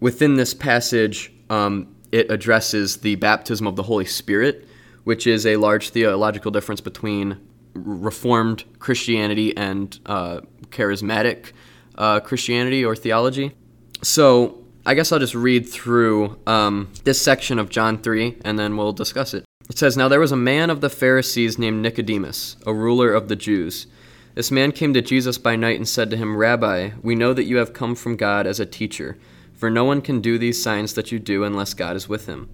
[0.00, 4.68] Within this passage, um, it addresses the baptism of the Holy Spirit,
[5.04, 7.40] which is a large theological difference between
[7.74, 11.52] Reformed Christianity and uh, charismatic
[11.96, 13.54] uh, Christianity or theology.
[14.02, 18.76] So I guess I'll just read through um, this section of John 3 and then
[18.76, 19.44] we'll discuss it.
[19.70, 23.28] It says, Now there was a man of the Pharisees named Nicodemus, a ruler of
[23.28, 23.86] the Jews.
[24.34, 27.44] This man came to Jesus by night and said to him, Rabbi, we know that
[27.44, 29.18] you have come from God as a teacher,
[29.54, 32.48] for no one can do these signs that you do unless God is with him.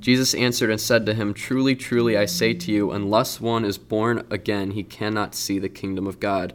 [0.00, 3.76] Jesus answered and said to him, Truly, truly, I say to you, unless one is
[3.76, 6.54] born again, he cannot see the kingdom of God.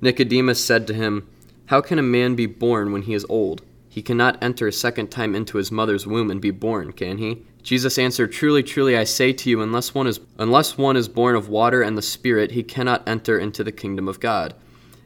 [0.00, 1.28] Nicodemus said to him,
[1.66, 3.62] How can a man be born when he is old?
[3.88, 7.42] He cannot enter a second time into his mother's womb and be born, can he?
[7.62, 11.34] Jesus answered, Truly, truly, I say to you, unless one is unless one is born
[11.34, 14.54] of water and the Spirit, he cannot enter into the kingdom of God.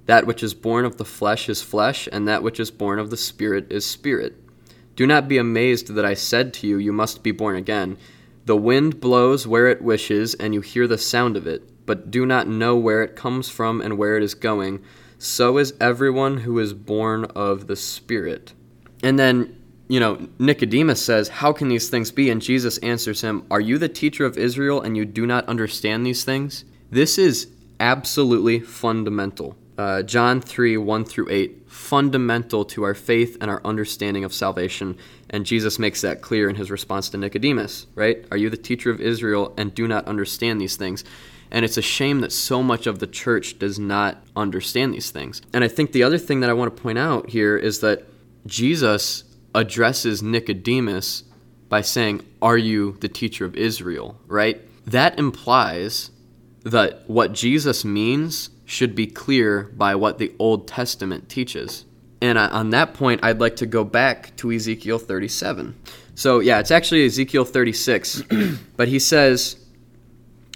[0.06, 3.10] That which is born of the flesh is flesh, and that which is born of
[3.10, 4.34] the Spirit is spirit.
[4.98, 7.96] Do not be amazed that I said to you, You must be born again.
[8.46, 12.26] The wind blows where it wishes, and you hear the sound of it, but do
[12.26, 14.82] not know where it comes from and where it is going.
[15.16, 18.54] So is everyone who is born of the Spirit.
[19.04, 19.54] And then
[19.86, 22.28] you know, Nicodemus says, How can these things be?
[22.28, 26.04] And Jesus answers him, Are you the teacher of Israel and you do not understand
[26.04, 26.64] these things?
[26.90, 27.46] This is
[27.78, 29.56] absolutely fundamental.
[29.78, 34.98] Uh, John 3 1 through 8, fundamental to our faith and our understanding of salvation.
[35.30, 38.26] And Jesus makes that clear in his response to Nicodemus, right?
[38.32, 41.04] Are you the teacher of Israel and do not understand these things?
[41.52, 45.40] And it's a shame that so much of the church does not understand these things.
[45.54, 48.04] And I think the other thing that I want to point out here is that
[48.44, 51.22] Jesus addresses Nicodemus
[51.68, 54.18] by saying, Are you the teacher of Israel?
[54.26, 54.60] Right?
[54.84, 56.10] That implies
[56.64, 61.86] that what Jesus means should be clear by what the Old Testament teaches.
[62.20, 65.74] And on that point, I'd like to go back to Ezekiel 37.
[66.14, 68.24] So, yeah, it's actually Ezekiel 36,
[68.76, 69.56] but he says,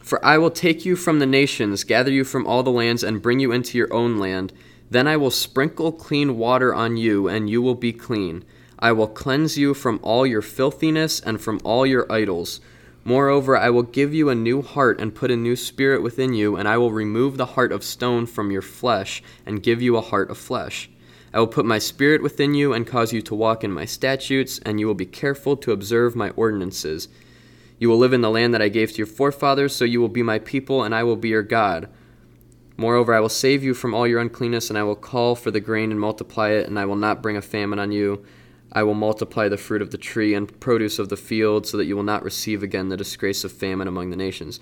[0.02, 3.22] For I will take you from the nations, gather you from all the lands, and
[3.22, 4.52] bring you into your own land.
[4.90, 8.44] Then I will sprinkle clean water on you, and you will be clean.
[8.78, 12.60] I will cleanse you from all your filthiness and from all your idols.
[13.04, 16.56] Moreover, I will give you a new heart and put a new spirit within you,
[16.56, 20.00] and I will remove the heart of stone from your flesh and give you a
[20.00, 20.88] heart of flesh.
[21.34, 24.60] I will put my spirit within you and cause you to walk in my statutes,
[24.60, 27.08] and you will be careful to observe my ordinances.
[27.78, 30.08] You will live in the land that I gave to your forefathers, so you will
[30.08, 31.88] be my people, and I will be your God.
[32.76, 35.60] Moreover, I will save you from all your uncleanness, and I will call for the
[35.60, 38.24] grain and multiply it, and I will not bring a famine on you.
[38.72, 41.84] I will multiply the fruit of the tree and produce of the field, so that
[41.84, 44.60] you will not receive again the disgrace of famine among the nations.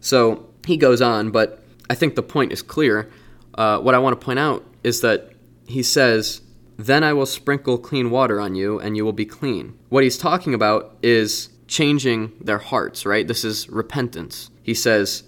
[0.00, 3.10] So he goes on, but I think the point is clear.
[3.54, 5.30] Uh, what I want to point out is that
[5.66, 6.42] he says,
[6.76, 9.78] Then I will sprinkle clean water on you, and you will be clean.
[9.88, 13.26] What he's talking about is changing their hearts, right?
[13.26, 14.50] This is repentance.
[14.62, 15.24] He says,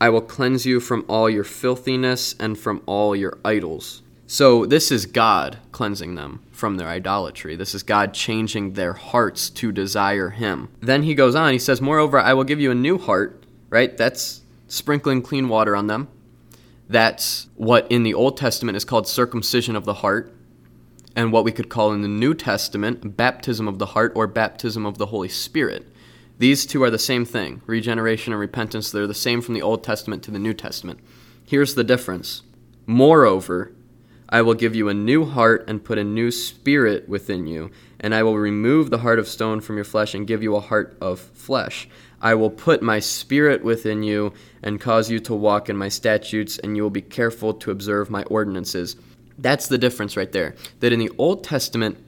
[0.00, 4.02] I will cleanse you from all your filthiness and from all your idols.
[4.32, 7.56] So this is God cleansing them from their idolatry.
[7.56, 10.68] This is God changing their hearts to desire Him.
[10.78, 13.96] Then he goes on, he says, Moreover, I will give you a new heart, right?
[13.96, 16.06] That's sprinkling clean water on them.
[16.88, 20.32] That's what in the Old Testament is called circumcision of the heart,
[21.16, 24.86] and what we could call in the New Testament baptism of the heart or baptism
[24.86, 25.88] of the Holy Spirit.
[26.38, 28.92] These two are the same thing regeneration and repentance.
[28.92, 31.00] They're the same from the Old Testament to the New Testament.
[31.44, 32.42] Here's the difference.
[32.86, 33.72] Moreover,
[34.30, 38.14] I will give you a new heart and put a new spirit within you, and
[38.14, 40.96] I will remove the heart of stone from your flesh and give you a heart
[41.00, 41.88] of flesh.
[42.22, 46.58] I will put my spirit within you and cause you to walk in my statutes,
[46.58, 48.94] and you will be careful to observe my ordinances.
[49.36, 50.54] That's the difference right there.
[50.78, 51.98] That in the Old Testament,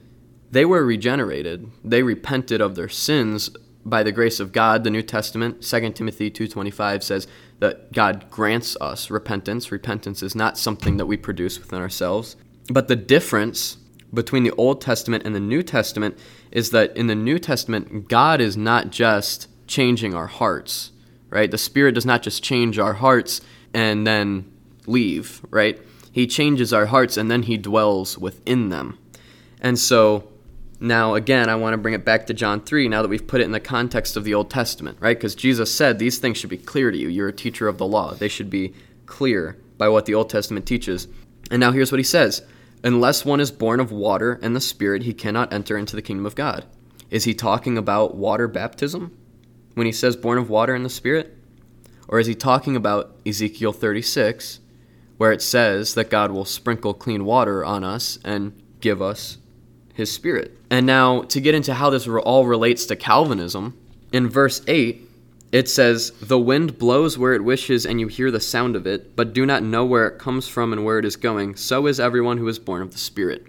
[0.49, 1.69] they were regenerated.
[1.83, 3.49] They repented of their sins
[3.85, 4.83] by the grace of God.
[4.83, 7.27] The New Testament, 2 Timothy 2:25 says
[7.63, 9.71] that God grants us repentance.
[9.71, 12.35] Repentance is not something that we produce within ourselves.
[12.69, 13.77] But the difference
[14.13, 16.17] between the Old Testament and the New Testament
[16.51, 20.91] is that in the New Testament, God is not just changing our hearts,
[21.29, 21.49] right?
[21.49, 23.39] The Spirit does not just change our hearts
[23.73, 24.51] and then
[24.85, 25.79] leave, right?
[26.11, 28.97] He changes our hearts and then He dwells within them.
[29.61, 30.27] And so
[30.83, 33.39] now, again, I want to bring it back to John 3 now that we've put
[33.39, 35.15] it in the context of the Old Testament, right?
[35.15, 37.07] Because Jesus said these things should be clear to you.
[37.07, 38.13] You're a teacher of the law.
[38.13, 38.73] They should be
[39.05, 41.07] clear by what the Old Testament teaches.
[41.49, 42.41] And now here's what he says
[42.83, 46.25] Unless one is born of water and the Spirit, he cannot enter into the kingdom
[46.25, 46.65] of God.
[47.09, 49.17] Is he talking about water baptism
[49.75, 51.37] when he says born of water and the Spirit?
[52.09, 54.59] Or is he talking about Ezekiel 36,
[55.15, 59.37] where it says that God will sprinkle clean water on us and give us
[59.93, 60.57] his Spirit?
[60.69, 63.77] And now, to get into how this all relates to Calvinism,
[64.11, 65.09] in verse 8,
[65.51, 69.15] it says, The wind blows where it wishes, and you hear the sound of it,
[69.15, 71.55] but do not know where it comes from and where it is going.
[71.55, 73.45] So is everyone who is born of the Spirit.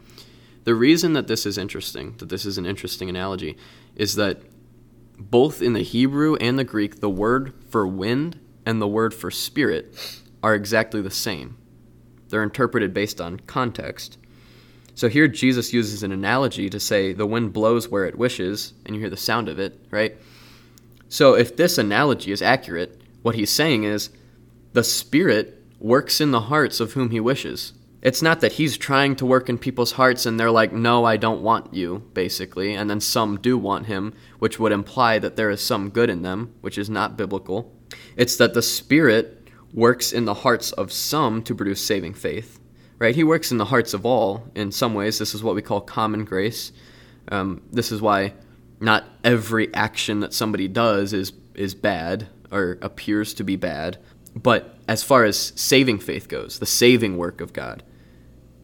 [0.65, 3.57] The reason that this is interesting, that this is an interesting analogy,
[3.97, 4.41] is that
[5.19, 9.31] both in the Hebrew and the Greek, the word for wind and the word for
[9.31, 9.95] spirit
[10.43, 11.57] are exactly the same.
[12.29, 14.19] They're interpreted based on context.
[14.95, 18.95] So here Jesus uses an analogy to say the wind blows where it wishes, and
[18.95, 20.17] you hear the sound of it, right?
[21.09, 24.11] So if this analogy is accurate, what he's saying is
[24.73, 27.73] the Spirit works in the hearts of whom he wishes.
[28.03, 31.17] It's not that he's trying to work in people's hearts and they're like, no, I
[31.17, 35.51] don't want you, basically, and then some do want him, which would imply that there
[35.51, 37.73] is some good in them, which is not biblical.
[38.17, 42.61] It's that the Spirit works in the hearts of some to produce saving faith,
[43.05, 43.15] right?
[43.15, 45.19] He works in the hearts of all in some ways.
[45.19, 46.73] This is what we call common grace.
[47.29, 48.33] Um, this is why
[48.81, 53.99] not every action that somebody does is is bad or appears to be bad.
[54.35, 57.83] But as far as saving faith goes, the saving work of God,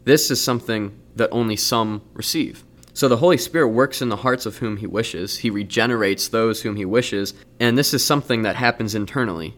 [0.05, 2.64] this is something that only some receive.
[2.95, 5.38] So the Holy Spirit works in the hearts of whom He wishes.
[5.38, 7.34] He regenerates those whom He wishes.
[7.61, 9.55] And this is something that happens internally.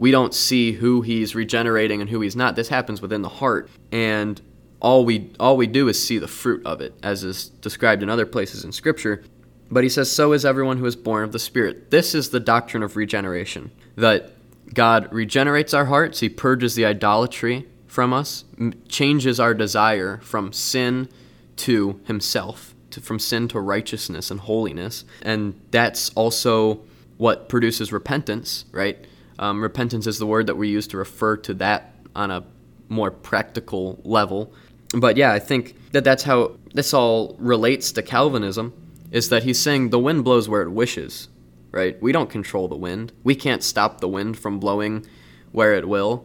[0.00, 2.56] We don't see who He's regenerating and who He's not.
[2.56, 3.68] This happens within the heart.
[3.92, 4.40] And
[4.80, 8.08] all we, all we do is see the fruit of it, as is described in
[8.08, 9.22] other places in Scripture.
[9.70, 11.90] But he says, So is everyone who is born of the Spirit.
[11.90, 13.72] This is the doctrine of regeneration.
[13.94, 14.32] That
[14.72, 18.44] God regenerates our hearts, He purges the idolatry from us,
[18.88, 21.10] changes our desire from sin
[21.56, 25.04] to Himself, to, from sin to righteousness and holiness.
[25.20, 26.80] And that's also
[27.18, 29.04] what produces repentance, right?
[29.40, 32.44] Um, repentance is the word that we use to refer to that on a
[32.90, 34.52] more practical level.
[34.94, 38.72] But yeah, I think that that's how this all relates to Calvinism
[39.10, 41.28] is that he's saying the wind blows where it wishes,
[41.72, 42.00] right?
[42.02, 43.12] We don't control the wind.
[43.24, 45.06] We can't stop the wind from blowing
[45.52, 46.24] where it will,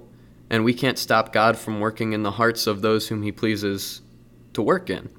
[0.50, 4.02] and we can't stop God from working in the hearts of those whom he pleases
[4.54, 5.10] to work in.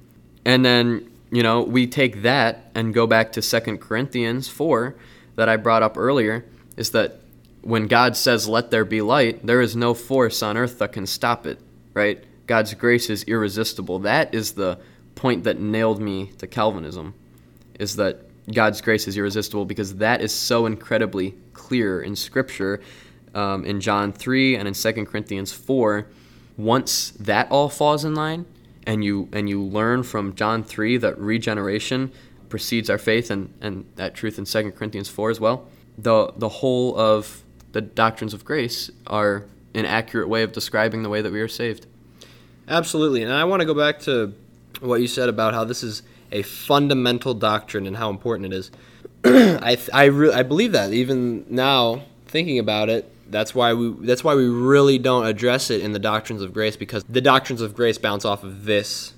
[0.44, 4.94] And then, you know, we take that and go back to 2 Corinthians 4
[5.36, 6.44] that I brought up earlier
[6.76, 7.20] is that
[7.66, 11.04] when God says, let there be light, there is no force on earth that can
[11.04, 11.58] stop it,
[11.94, 12.22] right?
[12.46, 13.98] God's grace is irresistible.
[13.98, 14.78] That is the
[15.16, 17.14] point that nailed me to Calvinism
[17.80, 18.20] is that
[18.52, 22.80] God's grace is irresistible because that is so incredibly clear in Scripture.
[23.34, 26.06] Um, in John 3 and in 2 Corinthians 4,
[26.56, 28.46] once that all falls in line,
[28.86, 32.12] and you and you learn from John 3 that regeneration
[32.48, 36.48] precedes our faith and, and that truth in 2 Corinthians 4 as well, the, the
[36.48, 37.42] whole of
[37.76, 41.48] the doctrines of grace are an accurate way of describing the way that we are
[41.48, 41.86] saved.
[42.66, 43.22] Absolutely.
[43.22, 44.32] And I want to go back to
[44.80, 46.02] what you said about how this is
[46.32, 48.70] a fundamental doctrine and how important it is.
[49.24, 54.24] I I, re- I believe that even now thinking about it, that's why we that's
[54.24, 57.74] why we really don't address it in the doctrines of grace because the doctrines of
[57.74, 59.12] grace bounce off of this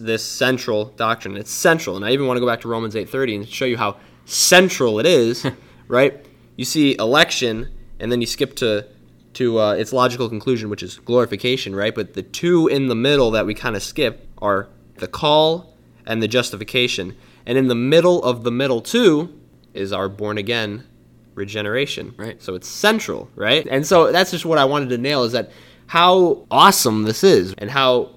[0.00, 1.36] this central doctrine.
[1.36, 3.76] It's central, and I even want to go back to Romans 8:30 and show you
[3.76, 5.46] how central it is.
[5.88, 6.25] right?
[6.56, 7.68] You see election,
[8.00, 8.86] and then you skip to
[9.34, 11.94] to uh, its logical conclusion, which is glorification, right?
[11.94, 15.76] But the two in the middle that we kind of skip are the call
[16.06, 17.14] and the justification.
[17.44, 19.38] And in the middle of the middle two
[19.74, 20.86] is our born again
[21.34, 22.14] regeneration.
[22.16, 22.42] Right.
[22.42, 23.66] So it's central, right?
[23.70, 25.50] And so that's just what I wanted to nail is that
[25.86, 28.10] how awesome this is and how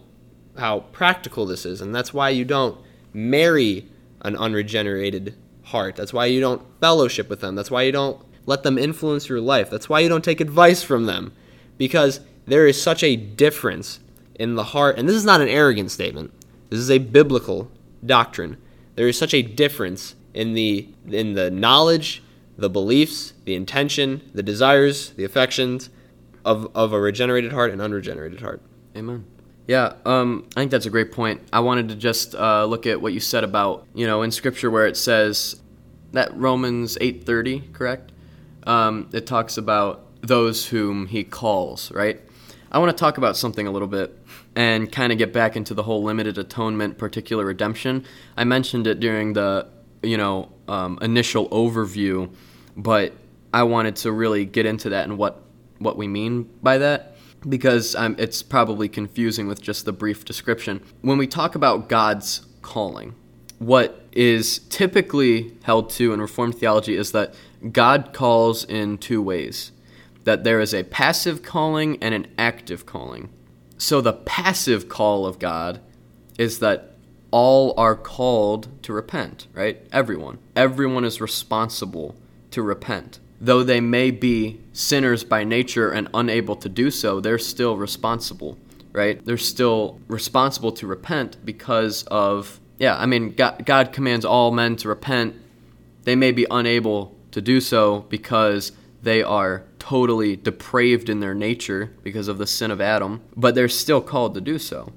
[0.58, 1.82] how practical this is.
[1.82, 2.78] And that's why you don't
[3.14, 3.88] marry
[4.22, 5.96] an unregenerated heart.
[5.96, 7.56] That's why you don't fellowship with them.
[7.56, 9.70] That's why you don't let them influence your life.
[9.70, 11.34] That's why you don't take advice from them.
[11.78, 14.00] Because there is such a difference
[14.36, 16.34] in the heart, and this is not an arrogant statement.
[16.70, 17.70] This is a biblical
[18.06, 18.58] doctrine.
[18.96, 22.24] There is such a difference in the in the knowledge,
[22.58, 25.90] the beliefs, the intention, the desires, the affections
[26.46, 28.62] of of a regenerated heart and unregenerated heart.
[28.96, 29.26] Amen.
[29.68, 31.42] Yeah, um, I think that's a great point.
[31.54, 34.72] I wanted to just uh, look at what you said about you know in Scripture
[34.72, 35.62] where it says
[36.14, 38.12] that Romans eight thirty, correct?
[38.70, 42.22] Um, it talks about those whom He calls, right?
[42.72, 44.16] I want to talk about something a little bit
[44.56, 48.06] and kind of get back into the whole limited atonement, particular redemption.
[48.38, 49.68] I mentioned it during the
[50.04, 52.32] you know um, initial overview,
[52.78, 53.14] but
[53.52, 55.42] I wanted to really get into that and what
[55.80, 57.16] what we mean by that
[57.48, 60.84] because um, it's probably confusing with just the brief description.
[61.02, 63.16] When we talk about God's calling,
[63.60, 67.34] what is typically held to in Reformed theology is that
[67.72, 69.72] God calls in two ways
[70.24, 73.30] that there is a passive calling and an active calling.
[73.78, 75.80] So the passive call of God
[76.38, 76.94] is that
[77.32, 79.82] all are called to repent, right?
[79.92, 80.40] Everyone.
[80.56, 82.16] Everyone is responsible
[82.52, 87.40] to repent though they may be sinners by nature and unable to do so, they're
[87.40, 88.58] still responsible,
[88.92, 89.24] right?
[89.24, 94.76] They're still responsible to repent because of, yeah, I mean, God, God commands all men
[94.78, 95.36] to repent.
[96.04, 98.72] They may be unable to do so because
[99.02, 103.70] they are totally depraved in their nature because of the sin of Adam, but they're
[103.70, 104.92] still called to do so.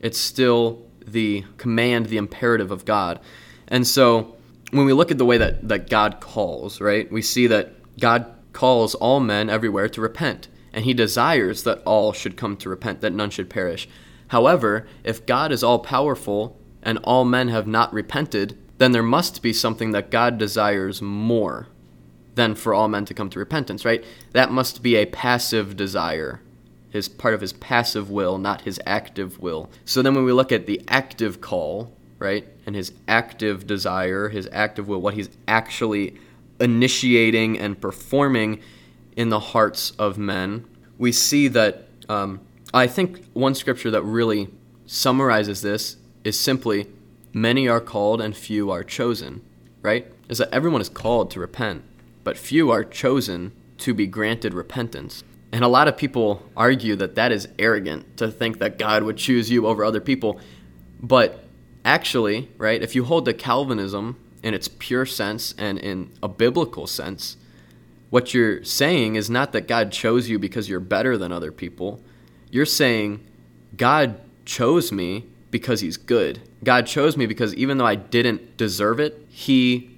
[0.00, 3.20] It's still the command, the imperative of God.
[3.68, 4.36] And so
[4.70, 8.26] when we look at the way that, that God calls, right, we see that God
[8.52, 13.00] calls all men everywhere to repent, and he desires that all should come to repent,
[13.00, 13.88] that none should perish.
[14.28, 19.42] However, if God is all powerful and all men have not repented, then there must
[19.42, 21.66] be something that God desires more
[22.34, 24.02] than for all men to come to repentance, right?
[24.32, 26.40] That must be a passive desire,
[26.88, 29.68] his part of his passive will, not his active will.
[29.84, 34.48] So then when we look at the active call, right, and his active desire, his
[34.50, 36.16] active will, what he's actually
[36.58, 38.62] initiating and performing
[39.14, 40.64] in the hearts of men.
[40.96, 42.40] We see that, um,
[42.72, 44.48] I think one scripture that really
[44.86, 46.86] summarizes this is simply,
[47.32, 49.42] Many are called and few are chosen,
[49.82, 50.06] right?
[50.28, 51.84] Is that everyone is called to repent,
[52.24, 55.24] but few are chosen to be granted repentance.
[55.52, 59.16] And a lot of people argue that that is arrogant to think that God would
[59.16, 60.40] choose you over other people.
[61.00, 61.44] But
[61.84, 66.86] actually, right, if you hold to Calvinism in its pure sense and in a biblical
[66.86, 67.36] sense,
[68.10, 72.00] what you're saying is not that God chose you because you're better than other people.
[72.50, 73.24] You're saying,
[73.76, 76.40] God chose me because he's good.
[76.62, 79.90] God chose me because even though I didn't deserve it, he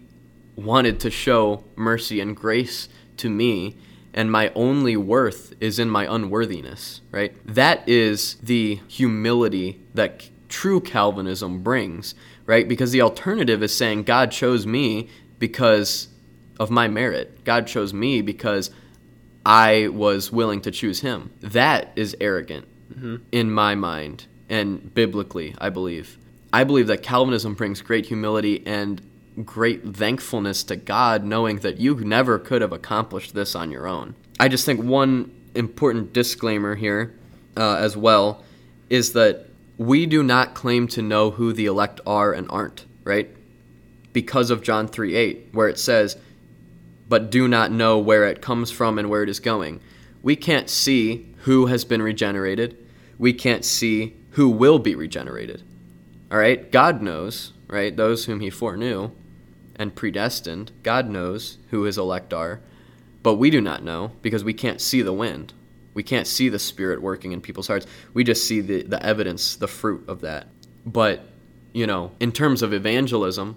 [0.56, 2.88] wanted to show mercy and grace
[3.18, 3.76] to me
[4.14, 7.34] and my only worth is in my unworthiness, right?
[7.46, 12.14] That is the humility that true Calvinism brings
[12.46, 12.68] right?
[12.68, 16.08] Because the alternative is saying God chose me because
[16.58, 17.44] of my merit.
[17.44, 18.70] God chose me because
[19.44, 21.30] I was willing to choose him.
[21.40, 23.16] That is arrogant mm-hmm.
[23.32, 26.18] in my mind and biblically, I believe.
[26.52, 29.00] I believe that Calvinism brings great humility and
[29.44, 34.14] great thankfulness to God, knowing that you never could have accomplished this on your own.
[34.38, 37.14] I just think one important disclaimer here
[37.56, 38.44] uh, as well
[38.90, 39.46] is that
[39.78, 43.30] we do not claim to know who the elect are and aren't, right?
[44.12, 46.16] Because of John 3 8, where it says,
[47.08, 49.80] but do not know where it comes from and where it is going.
[50.22, 52.76] We can't see who has been regenerated.
[53.18, 55.62] We can't see who will be regenerated.
[56.30, 56.70] All right?
[56.70, 57.96] God knows, right?
[57.96, 59.10] Those whom he foreknew
[59.76, 62.60] and predestined, God knows who his elect are.
[63.22, 65.52] But we do not know because we can't see the wind.
[65.94, 67.86] We can't see the Spirit working in people's hearts.
[68.14, 70.46] We just see the, the evidence, the fruit of that.
[70.84, 71.20] But,
[71.72, 73.56] you know, in terms of evangelism,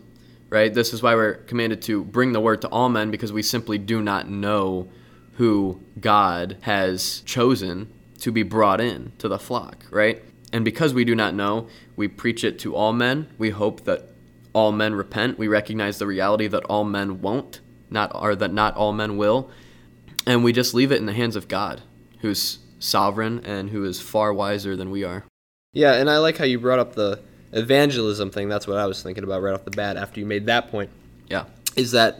[0.49, 3.41] right, this is why we're commanded to bring the word to all men because we
[3.41, 4.89] simply do not know
[5.37, 10.21] who God has chosen to be brought in to the flock, right?
[10.55, 13.27] And because we do not know, we preach it to all men.
[13.37, 14.07] We hope that
[14.53, 15.37] all men repent.
[15.37, 19.49] We recognize the reality that all men won't, not or that not all men will.
[20.25, 21.81] And we just leave it in the hands of God
[22.19, 25.25] who's sovereign and who is far wiser than we are.
[25.73, 27.19] Yeah, and I like how you brought up the
[27.51, 28.47] evangelism thing.
[28.47, 30.89] That's what I was thinking about right off the bat after you made that point.
[31.27, 31.47] Yeah.
[31.75, 32.17] Is that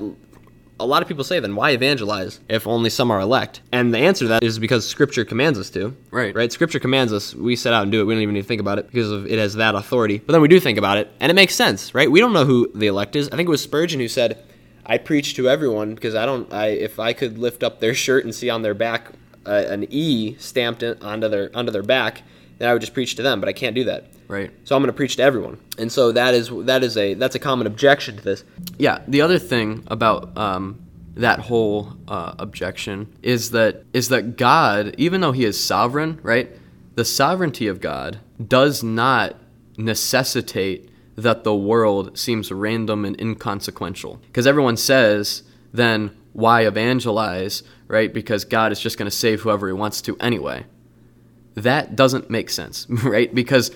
[0.80, 3.62] a lot of people say then why evangelize if only some are elect?
[3.72, 5.96] And the answer to that is because scripture commands us to.
[6.12, 6.36] Right.
[6.36, 6.52] Right?
[6.52, 7.34] Scripture commands us.
[7.34, 8.06] We set out and do it.
[8.06, 10.20] We don't even need to think about it because of it has that authority.
[10.20, 12.12] But then we do think about it and it makes sense, right?
[12.12, 13.30] We don't know who the elect is.
[13.30, 14.44] I think it was Spurgeon who said,
[14.86, 18.24] I preach to everyone because I don't I if I could lift up their shirt
[18.24, 19.12] and see on their back
[19.46, 22.22] uh, an E stamped onto their onto their back,
[22.58, 24.06] then I would just preach to them, but I can't do that.
[24.28, 24.52] Right.
[24.64, 25.60] So I'm going to preach to everyone.
[25.78, 28.44] And so that is that is a that's a common objection to this.
[28.78, 29.02] Yeah.
[29.08, 30.80] The other thing about um,
[31.16, 36.50] that whole uh, objection is that is that God, even though He is sovereign, right?
[36.96, 39.36] The sovereignty of God does not
[39.78, 44.22] necessitate that the world seems random and inconsequential.
[44.28, 45.44] Because everyone says,
[45.74, 48.14] then why evangelize, right?
[48.14, 50.66] Because God is just going to save whoever He wants to anyway.
[51.56, 53.34] That doesn't make sense, right?
[53.34, 53.72] Because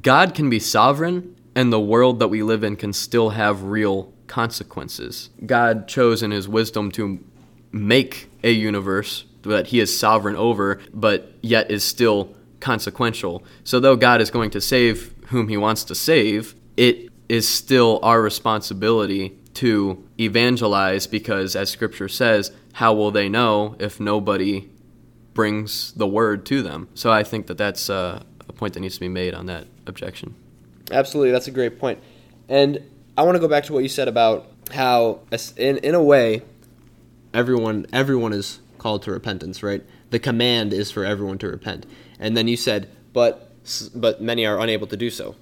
[0.00, 4.12] God can be sovereign and the world that we live in can still have real
[4.28, 5.30] consequences.
[5.44, 7.18] God chose in his wisdom to
[7.72, 13.42] make a universe that he is sovereign over, but yet is still consequential.
[13.64, 18.00] So, though God is going to save whom he wants to save, it is still
[18.02, 24.68] our responsibility to evangelize because, as scripture says, how will they know if nobody
[25.38, 26.88] brings the word to them?
[26.94, 29.68] So, I think that that's uh, a point that needs to be made on that
[29.86, 30.34] objection.
[30.90, 32.00] Absolutely, that's a great point.
[32.48, 32.82] And
[33.16, 35.20] I want to go back to what you said about how,
[35.56, 36.42] in in a way,
[37.32, 39.84] everyone everyone is called to repentance, right?
[40.10, 41.86] The command is for everyone to repent.
[42.18, 43.52] And then you said, but
[43.94, 45.36] but many are unable to do so.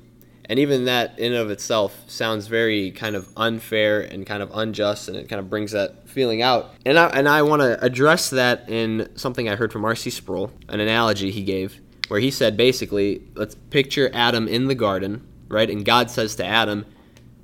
[0.49, 4.51] And even that in and of itself sounds very kind of unfair and kind of
[4.55, 6.71] unjust, and it kind of brings that feeling out.
[6.85, 10.11] And I, and I want to address that in something I heard from R.C.
[10.11, 15.27] Sproul, an analogy he gave, where he said basically, let's picture Adam in the garden,
[15.49, 15.69] right?
[15.69, 16.87] And God says to Adam,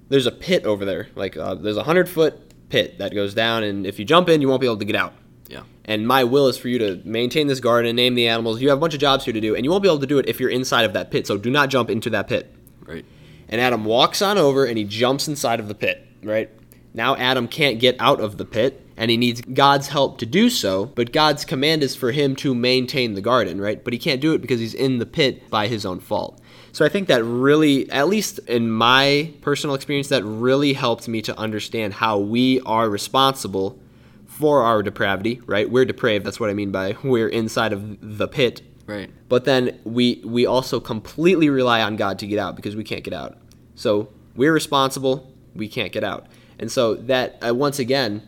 [0.08, 1.08] there's a pit over there.
[1.16, 4.40] Like uh, there's a hundred foot pit that goes down, and if you jump in,
[4.40, 5.14] you won't be able to get out.
[5.48, 5.62] Yeah.
[5.84, 8.60] And my will is for you to maintain this garden, and name the animals.
[8.60, 10.06] You have a bunch of jobs here to do, and you won't be able to
[10.06, 11.26] do it if you're inside of that pit.
[11.26, 12.54] So do not jump into that pit.
[12.86, 13.04] Right.
[13.48, 16.06] And Adam walks on over and he jumps inside of the pit.
[16.22, 16.50] Right.
[16.94, 20.50] Now Adam can't get out of the pit, and he needs God's help to do
[20.50, 20.86] so.
[20.86, 23.60] But God's command is for him to maintain the garden.
[23.60, 23.82] Right.
[23.82, 26.40] But he can't do it because he's in the pit by his own fault.
[26.72, 31.20] So I think that really, at least in my personal experience, that really helped me
[31.22, 33.78] to understand how we are responsible
[34.26, 35.70] for our depravity, right?
[35.70, 36.24] We're depraved.
[36.24, 38.62] That's what I mean by we're inside of the pit.
[38.92, 39.10] Right.
[39.28, 43.04] But then we we also completely rely on God to get out because we can't
[43.04, 43.38] get out.
[43.74, 45.32] So we're responsible.
[45.54, 46.26] We can't get out.
[46.58, 48.22] And so that uh, once again,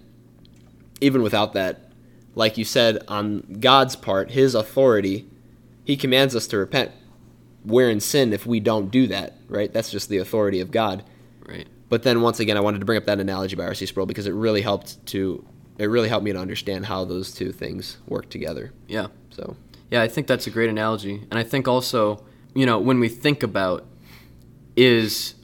[1.01, 1.93] even without that,
[2.35, 5.27] like you said on God's part, His authority,
[5.85, 6.93] He commands us to repent
[7.65, 9.73] we're in sin if we don't do that, right?
[9.73, 11.03] That's just the authority of God.
[11.47, 11.67] Right.
[11.89, 13.87] But then once again, I wanted to bring up that analogy by R.C.
[13.87, 15.45] Sproul because it really helped to
[15.77, 18.73] it really helped me to understand how those two things work together.
[18.87, 19.09] Yeah.
[19.31, 19.57] So.
[19.91, 22.25] Yeah, I think that's a great analogy, and I think also,
[22.55, 23.87] you know, when we think about
[24.77, 25.35] is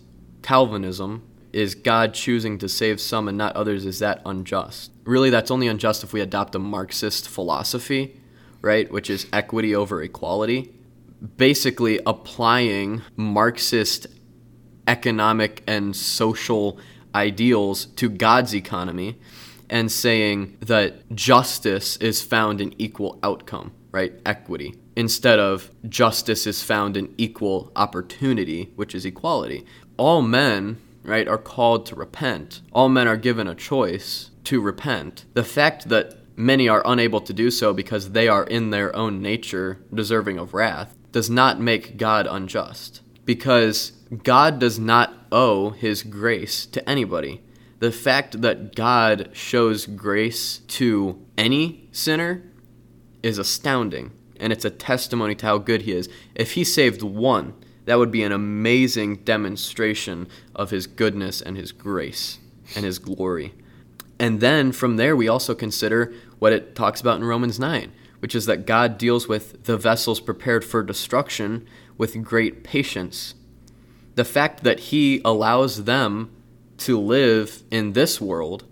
[0.43, 1.22] Calvinism
[1.53, 4.93] is God choosing to save some and not others is that unjust?
[5.05, 8.20] Really, that's only unjust if we adopt a Marxist philosophy,
[8.61, 10.72] right, which is equity over equality.
[11.36, 14.07] Basically applying Marxist
[14.86, 16.78] economic and social
[17.14, 19.18] ideals to God's economy
[19.68, 24.12] and saying that justice is found in equal outcome, right?
[24.24, 24.74] Equity.
[24.97, 29.64] Instead of justice is found in equal opportunity, which is equality.
[29.97, 32.61] All men, right, are called to repent.
[32.72, 35.24] All men are given a choice to repent.
[35.34, 39.20] The fact that many are unable to do so because they are in their own
[39.20, 46.03] nature deserving of wrath does not make God unjust because God does not owe his
[46.03, 47.43] grace to anybody.
[47.78, 52.49] The fact that God shows grace to any sinner
[53.22, 56.08] is astounding, and it's a testimony to how good he is.
[56.34, 57.54] If he saved one,
[57.84, 62.38] that would be an amazing demonstration of his goodness and his grace
[62.76, 63.54] and his glory.
[64.18, 68.34] And then from there, we also consider what it talks about in Romans 9 which
[68.34, 71.66] is that God deals with the vessels prepared for destruction
[71.98, 73.34] with great patience.
[74.14, 76.30] The fact that He allows them
[76.78, 78.64] to live in this world,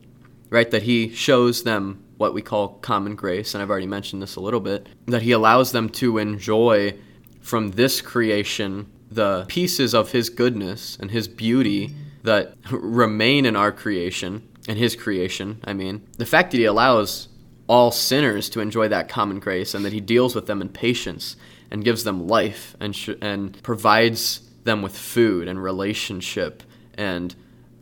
[0.50, 4.36] right, that He shows them what we call common grace, and I've already mentioned this
[4.36, 6.94] a little bit, that He allows them to enjoy
[7.40, 11.94] from this creation the pieces of His goodness and His beauty
[12.24, 16.06] that remain in our creation, and His creation, I mean.
[16.18, 17.28] The fact that He allows
[17.68, 21.36] all sinners to enjoy that common grace and that he deals with them in patience
[21.70, 26.62] and gives them life and, sh- and provides them with food and relationship
[26.94, 27.34] and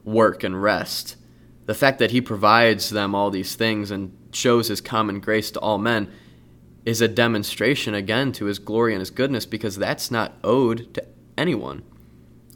[0.04, 1.16] work and rest.
[1.66, 5.60] The fact that he provides them all these things and shows his common grace to
[5.60, 6.10] all men
[6.84, 11.04] is a demonstration again to his glory and his goodness because that's not owed to
[11.36, 11.82] anyone.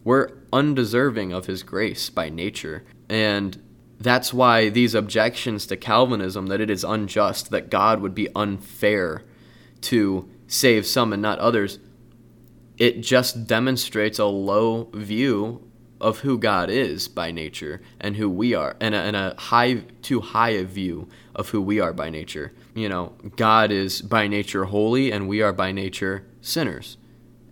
[0.04, 2.84] We're undeserving of his grace by nature.
[3.08, 3.60] And
[3.98, 9.24] that's why these objections to Calvinism that it is unjust, that God would be unfair
[9.82, 11.78] to save some and not others,
[12.78, 15.69] it just demonstrates a low view
[16.00, 19.82] of who God is by nature and who we are, and a, and a high,
[20.02, 22.52] too high a view of who we are by nature.
[22.74, 26.96] You know, God is by nature holy, and we are by nature sinners.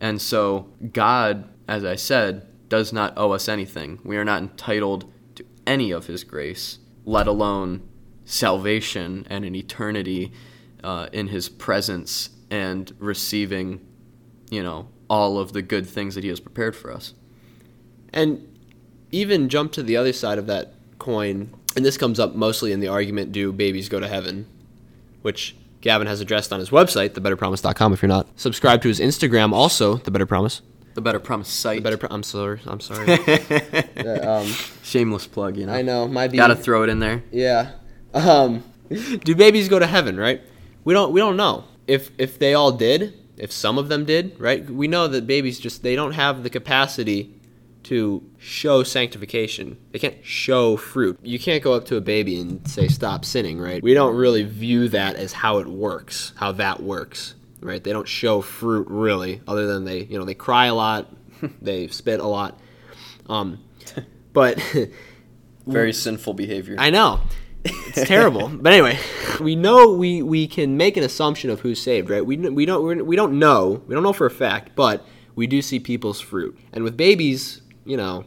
[0.00, 3.98] And so, God, as I said, does not owe us anything.
[4.04, 7.88] We are not entitled to any of His grace, let alone
[8.24, 10.32] salvation and an eternity
[10.84, 13.86] uh, in His presence and receiving,
[14.50, 17.14] you know, all of the good things that He has prepared for us.
[18.12, 18.46] And
[19.10, 22.80] even jump to the other side of that coin, and this comes up mostly in
[22.80, 24.46] the argument do babies go to heaven?
[25.22, 28.26] Which Gavin has addressed on his website, thebetterpromise.com, if you're not.
[28.36, 30.62] Subscribe to his Instagram, also, The Better Promise.
[30.94, 31.76] The Better Promise site.
[31.78, 32.60] The Better Pro- I'm sorry.
[32.66, 33.06] I'm sorry.
[33.98, 34.46] uh, um,
[34.82, 35.72] Shameless plug, you know.
[35.72, 36.08] I know.
[36.08, 36.36] Might be.
[36.36, 37.22] Gotta throw it in there.
[37.30, 37.72] Yeah.
[38.14, 40.42] Um, do babies go to heaven, right?
[40.84, 41.64] We don't we don't know.
[41.86, 44.68] If if they all did, if some of them did, right?
[44.68, 47.37] We know that babies just they don't have the capacity
[47.88, 49.78] to show sanctification.
[49.92, 51.18] They can't show fruit.
[51.22, 53.82] You can't go up to a baby and say stop sinning, right?
[53.82, 57.82] We don't really view that as how it works, how that works, right?
[57.82, 61.08] They don't show fruit really, other than they, you know, they cry a lot,
[61.62, 62.58] they spit a lot.
[63.28, 63.58] Um,
[64.32, 64.58] but
[65.66, 66.76] Very sinful behavior.
[66.78, 67.20] I know.
[67.64, 68.48] It's terrible.
[68.48, 68.98] but anyway,
[69.40, 72.24] we know we, we can make an assumption of who's saved, right?
[72.24, 73.82] We, we don't we don't know.
[73.86, 76.58] We don't know for a fact, but we do see people's fruit.
[76.72, 78.24] And with babies, you know,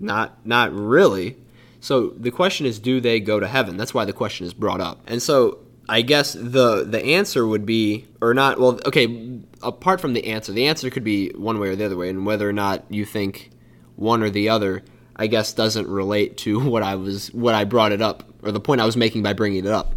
[0.00, 1.36] not not really.
[1.80, 3.76] So the question is do they go to heaven?
[3.76, 5.02] That's why the question is brought up.
[5.06, 5.58] And so
[5.88, 10.50] I guess the the answer would be or not well okay, apart from the answer,
[10.52, 13.04] the answer could be one way or the other way and whether or not you
[13.04, 13.50] think
[13.96, 14.82] one or the other
[15.14, 18.60] I guess doesn't relate to what I was what I brought it up or the
[18.60, 19.94] point I was making by bringing it up.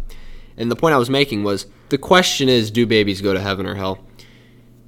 [0.58, 3.66] And the point I was making was the question is do babies go to heaven
[3.66, 3.98] or hell?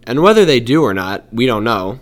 [0.05, 2.01] And whether they do or not, we don't know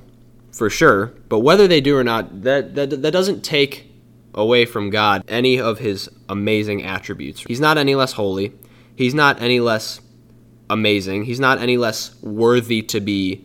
[0.56, 3.92] for sure, but whether they do or not, that that, that doesn't take
[4.34, 7.42] away from God any of his amazing attributes.
[7.42, 8.52] He's not any less holy.
[8.94, 10.00] He's not any less
[10.70, 11.24] amazing.
[11.24, 13.44] He's not any less worthy to be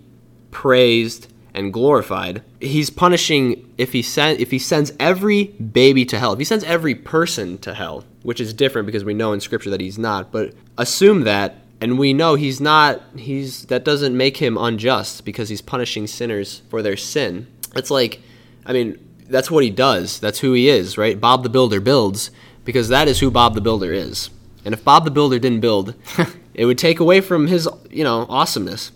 [0.51, 2.43] praised and glorified.
[2.61, 6.33] He's punishing if he send if he sends every baby to hell.
[6.33, 9.69] If he sends every person to hell, which is different because we know in scripture
[9.69, 14.37] that he's not, but assume that and we know he's not he's that doesn't make
[14.37, 17.47] him unjust because he's punishing sinners for their sin.
[17.75, 18.21] It's like
[18.65, 20.19] I mean, that's what he does.
[20.19, 21.19] That's who he is, right?
[21.19, 22.29] Bob the Builder builds
[22.63, 24.29] because that is who Bob the Builder is.
[24.63, 25.95] And if Bob the Builder didn't build,
[26.53, 28.91] it would take away from his, you know, awesomeness.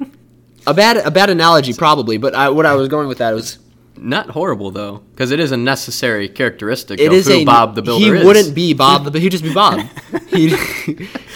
[0.66, 3.58] a bad a bad analogy probably, but I, what I was going with that was
[3.98, 7.82] Not horrible though, because it is a necessary characteristic it of is a Bob the
[7.82, 8.24] Builder he is.
[8.24, 9.80] wouldn't be Bob the he'd just be Bob.
[10.28, 10.54] he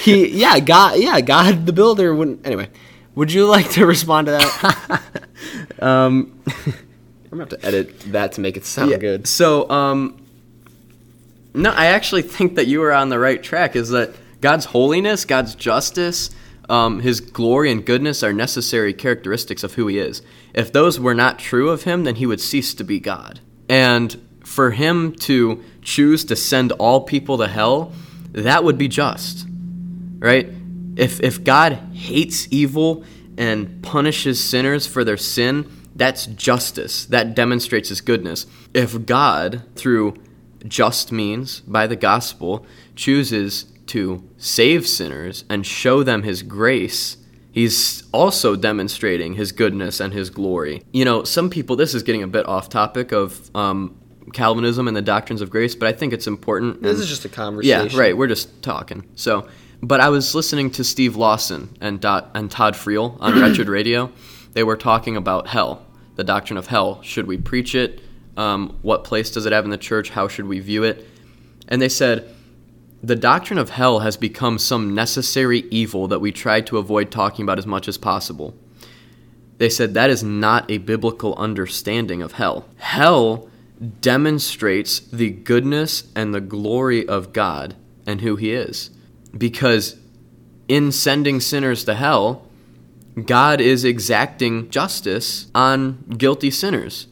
[0.02, 2.68] he yeah, God yeah, God the Builder wouldn't anyway.
[3.14, 5.02] Would you like to respond to that?
[5.80, 9.26] Um, I'm gonna have to edit that to make it sound yeah, good.
[9.26, 10.20] So, um,
[11.54, 13.76] no, I actually think that you are on the right track.
[13.76, 16.30] Is that God's holiness, God's justice,
[16.70, 20.22] um, His glory and goodness are necessary characteristics of who He is.
[20.54, 23.40] If those were not true of Him, then He would cease to be God.
[23.68, 27.92] And for Him to choose to send all people to hell,
[28.32, 29.46] that would be just,
[30.18, 30.48] right?
[30.96, 33.04] If if God hates evil
[33.36, 37.04] and punishes sinners for their sin, that's justice.
[37.06, 38.46] That demonstrates his goodness.
[38.72, 40.14] If God, through
[40.66, 47.16] just means by the gospel, chooses to save sinners and show them his grace,
[47.52, 50.82] he's also demonstrating his goodness and his glory.
[50.92, 53.96] You know, some people, this is getting a bit off topic of um,
[54.32, 56.82] Calvinism and the doctrines of grace, but I think it's important.
[56.82, 57.90] This and- is just a conversation.
[57.90, 58.16] yeah, right.
[58.16, 59.04] We're just talking.
[59.16, 59.48] So,
[59.82, 64.12] but I was listening to Steve Lawson and Dot, and Todd Friel on Wretched Radio.
[64.52, 65.84] They were talking about hell,
[66.16, 67.02] the doctrine of hell.
[67.02, 68.00] Should we preach it?
[68.36, 70.10] Um, what place does it have in the church?
[70.10, 71.06] How should we view it?
[71.68, 72.34] And they said
[73.02, 77.42] the doctrine of hell has become some necessary evil that we try to avoid talking
[77.42, 78.54] about as much as possible.
[79.58, 82.66] They said that is not a biblical understanding of hell.
[82.76, 83.48] Hell
[84.00, 87.74] demonstrates the goodness and the glory of God
[88.06, 88.90] and who He is.
[89.36, 89.96] Because
[90.68, 92.46] in sending sinners to hell,
[93.26, 97.06] God is exacting justice on guilty sinners.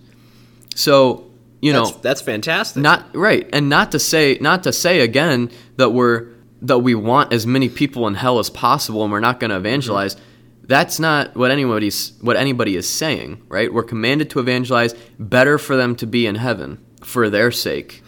[0.75, 1.28] So,
[1.61, 2.83] you know, That's, that's fantastic.
[2.83, 6.29] not right and not to say not to say again that we're
[6.63, 9.57] that we want as many people in hell as possible and we're not going to
[9.57, 9.67] mm-hmm.
[9.67, 10.17] evangelize.
[10.65, 13.73] That's not what anybody's what anybody is saying right?
[13.73, 18.03] We're commanded to evangelize better for them to be in heaven for their sake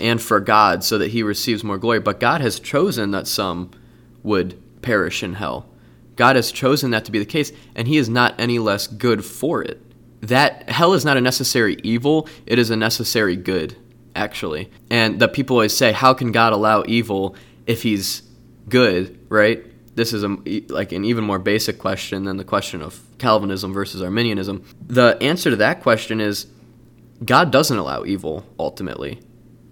[0.00, 2.00] and for God so that he receives more glory.
[2.00, 3.70] But God has chosen that some
[4.22, 5.66] would perish in hell.
[6.16, 9.24] God has chosen that to be the case, and He is not any less good
[9.24, 9.80] for it.
[10.22, 13.76] That hell is not a necessary evil, it is a necessary good,
[14.14, 14.70] actually.
[14.90, 18.22] And that people always say, How can God allow evil if He's
[18.68, 19.64] good, right?
[19.94, 20.28] This is a,
[20.68, 24.64] like an even more basic question than the question of Calvinism versus Arminianism.
[24.86, 26.46] The answer to that question is
[27.24, 29.20] God doesn't allow evil ultimately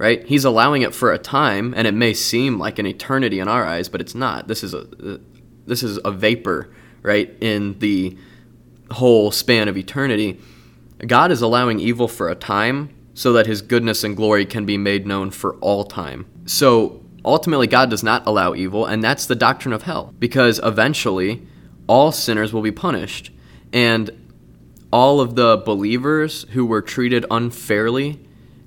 [0.01, 0.27] right?
[0.27, 3.67] He's allowing it for a time, and it may seem like an eternity in our
[3.67, 4.49] eyes, but it's not.
[4.49, 5.19] This is a uh,
[5.67, 6.71] this is a vapor,
[7.03, 7.37] right?
[7.43, 8.17] In the
[8.93, 10.41] whole span of eternity,
[11.07, 14.77] God is allowing evil for a time so that His goodness and glory can be
[14.77, 16.27] made known for all time.
[16.47, 21.47] So ultimately, God does not allow evil, and that's the doctrine of hell, because eventually,
[21.87, 23.31] all sinners will be punished,
[23.73, 24.11] and
[24.93, 28.21] all of the believers who were treated unfairly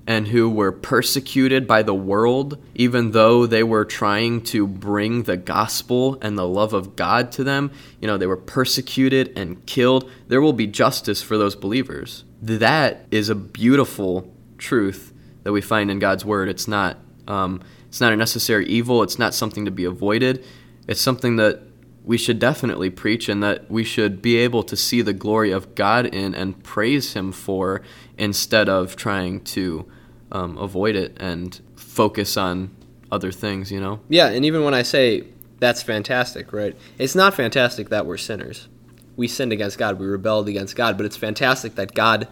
[0.06, 5.36] and who were persecuted by the world, even though they were trying to bring the
[5.36, 7.70] gospel and the love of God to them.
[8.00, 10.10] You know, they were persecuted and killed.
[10.28, 12.24] There will be justice for those believers.
[12.42, 16.48] That is a beautiful truth that we find in God's word.
[16.50, 19.02] It's not, um, it's not a necessary evil.
[19.02, 20.44] It's not something to be avoided.
[20.86, 21.62] It's something that
[22.04, 25.74] we should definitely preach and that we should be able to see the glory of
[25.74, 27.80] God in and praise Him for
[28.18, 29.90] instead of trying to
[30.32, 32.74] um, avoid it and focus on
[33.10, 34.00] other things, you know?
[34.08, 35.24] Yeah, and even when I say
[35.58, 36.76] that's fantastic, right?
[36.98, 38.68] It's not fantastic that we're sinners.
[39.16, 42.28] We sinned against God, we rebelled against God, but it's fantastic that God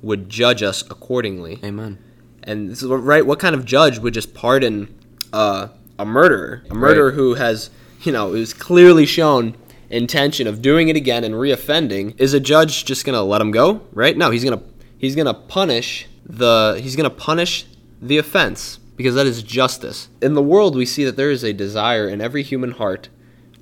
[0.00, 1.60] would judge us accordingly.
[1.62, 1.98] Amen.
[2.42, 4.92] And so, right, what kind of judge would just pardon
[5.32, 5.68] uh,
[5.98, 6.64] a murderer?
[6.70, 7.14] A murderer right.
[7.14, 7.70] who has,
[8.02, 9.56] you know, is clearly shown
[9.90, 12.18] intention of doing it again and reoffending.
[12.18, 14.16] Is a judge just going to let him go, right?
[14.16, 14.64] No, he's going to
[15.02, 17.66] he's going to punish the he's going to punish
[18.00, 20.08] the offense because that is justice.
[20.22, 23.10] In the world, we see that there is a desire in every human heart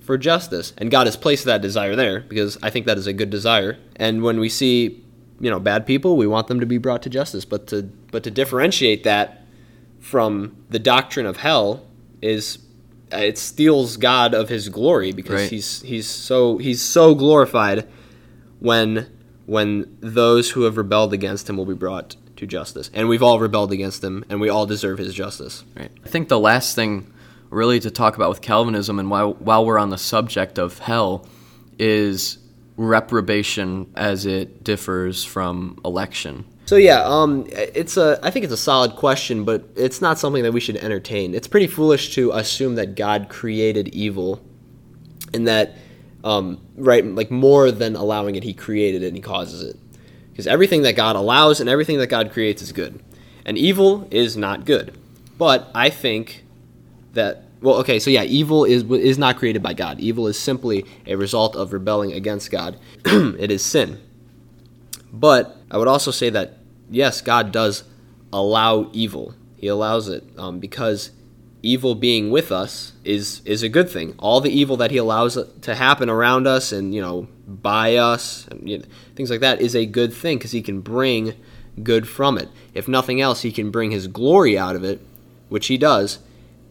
[0.01, 3.13] for justice, and God has placed that desire there because I think that is a
[3.13, 3.79] good desire.
[3.97, 5.03] And when we see,
[5.41, 7.45] you know, bad people, we want them to be brought to justice.
[7.45, 7.83] But to
[8.13, 9.45] but to differentiate that
[9.99, 11.87] from the doctrine of hell
[12.21, 12.59] is
[13.13, 15.51] uh, it steals God of His glory because right.
[15.51, 17.89] he's he's so he's so glorified
[18.59, 19.09] when
[19.51, 22.89] when those who have rebelled against him will be brought to justice.
[22.95, 25.65] And we've all rebelled against him, and we all deserve his justice.
[25.77, 25.91] Right.
[26.05, 27.13] I think the last thing
[27.51, 31.27] really to talk about with Calvinism, and while, while we're on the subject of hell,
[31.81, 32.39] is
[32.77, 36.45] reprobation as it differs from election.
[36.67, 38.21] So yeah, um, it's a.
[38.23, 41.35] I think it's a solid question, but it's not something that we should entertain.
[41.35, 44.41] It's pretty foolish to assume that God created evil,
[45.35, 45.75] and that,
[46.25, 49.77] um, right, like more than allowing it, He created it and He causes it.
[50.31, 53.03] Because everything that God allows and everything that God creates is good.
[53.45, 54.97] And evil is not good.
[55.39, 56.45] But I think
[57.15, 60.01] that well, okay, so yeah, evil is is not created by God.
[60.01, 62.79] Evil is simply a result of rebelling against God.
[63.05, 64.01] it is sin.
[65.13, 66.59] But I would also say that
[66.91, 67.85] yes, God does
[68.33, 69.35] allow evil.
[69.57, 71.11] He allows it um, because
[71.63, 74.15] evil being with us is is a good thing.
[74.19, 78.47] All the evil that he allows to happen around us and you know by us
[78.49, 78.85] and you know,
[79.15, 81.35] things like that is a good thing because he can bring
[81.83, 82.49] good from it.
[82.75, 85.01] If nothing else, he can bring his glory out of it,
[85.49, 86.19] which he does.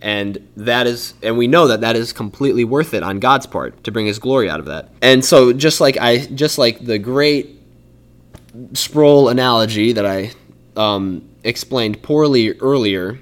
[0.02, 3.84] And that is, and we know that that is completely worth it on God's part
[3.84, 4.90] to bring His glory out of that.
[5.02, 7.60] And so, just like I, just like the great
[8.74, 10.32] Sproul analogy that I
[10.76, 13.20] um, explained poorly earlier,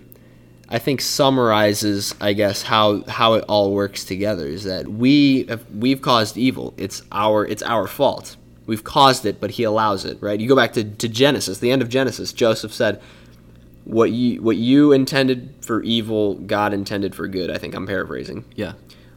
[0.70, 4.46] I think summarizes, I guess, how how it all works together.
[4.48, 6.74] Is that we have, we've caused evil.
[6.78, 8.36] It's our it's our fault.
[8.66, 10.18] We've caused it, but He allows it.
[10.22, 10.40] Right?
[10.40, 12.34] You go back to, to Genesis, the end of Genesis.
[12.34, 13.02] Joseph said,
[13.86, 18.44] "What you what you intended for evil, God intended for good." I think I'm paraphrasing.
[18.56, 18.74] Yeah.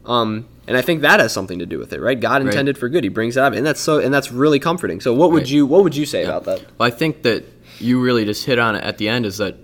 [0.06, 2.18] Um, and I think that has something to do with it, right?
[2.18, 2.80] God intended right.
[2.80, 3.04] for good.
[3.04, 5.00] He brings it up, and that's so, and that's really comforting.
[5.00, 5.50] So, what would right.
[5.50, 6.28] you what would you say yeah.
[6.28, 6.64] about that?
[6.78, 7.44] Well, I think that
[7.80, 9.26] you really just hit on it at the end.
[9.26, 9.56] Is that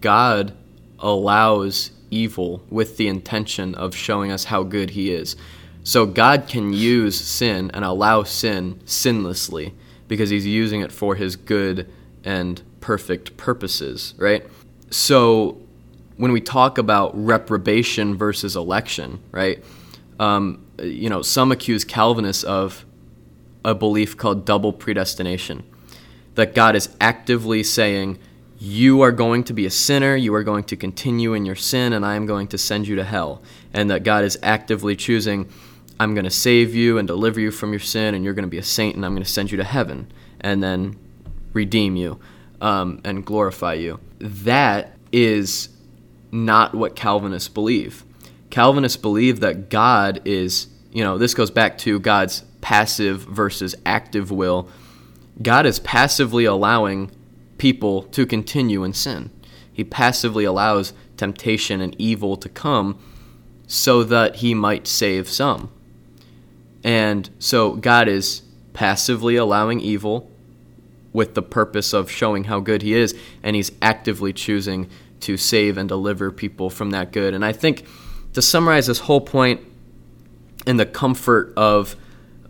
[0.00, 0.54] God
[1.02, 5.36] allows evil with the intention of showing us how good he is.
[5.84, 9.72] So God can use sin and allow sin sinlessly
[10.06, 11.90] because he's using it for his good
[12.24, 14.46] and perfect purposes, right?
[14.90, 15.58] So
[16.16, 19.64] when we talk about reprobation versus election, right?
[20.20, 22.84] Um, you know, some accuse Calvinists of
[23.64, 25.64] a belief called double predestination,
[26.34, 28.18] that God is actively saying,
[28.62, 31.92] you are going to be a sinner, you are going to continue in your sin,
[31.92, 33.42] and I am going to send you to hell.
[33.72, 35.48] And that God is actively choosing,
[35.98, 38.50] I'm going to save you and deliver you from your sin, and you're going to
[38.50, 40.96] be a saint, and I'm going to send you to heaven, and then
[41.52, 42.20] redeem you
[42.60, 43.98] um, and glorify you.
[44.20, 45.68] That is
[46.30, 48.04] not what Calvinists believe.
[48.50, 54.30] Calvinists believe that God is you know, this goes back to God's passive versus active
[54.30, 54.68] will.
[55.40, 57.10] God is passively allowing
[57.62, 59.30] people to continue in sin.
[59.72, 62.98] He passively allows temptation and evil to come
[63.68, 65.70] so that he might save some.
[66.82, 68.42] And so God is
[68.72, 70.28] passively allowing evil
[71.12, 74.90] with the purpose of showing how good he is, and he's actively choosing
[75.20, 77.32] to save and deliver people from that good.
[77.32, 77.86] And I think
[78.32, 79.60] to summarize this whole point
[80.66, 81.94] in the comfort of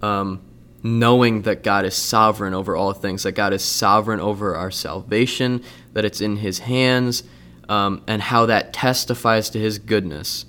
[0.00, 0.40] um,
[0.82, 5.62] knowing that God is sovereign over all things, that God is sovereign over our salvation,
[5.92, 7.22] that it's in his hands,
[7.68, 10.44] um, and how that testifies to his goodness.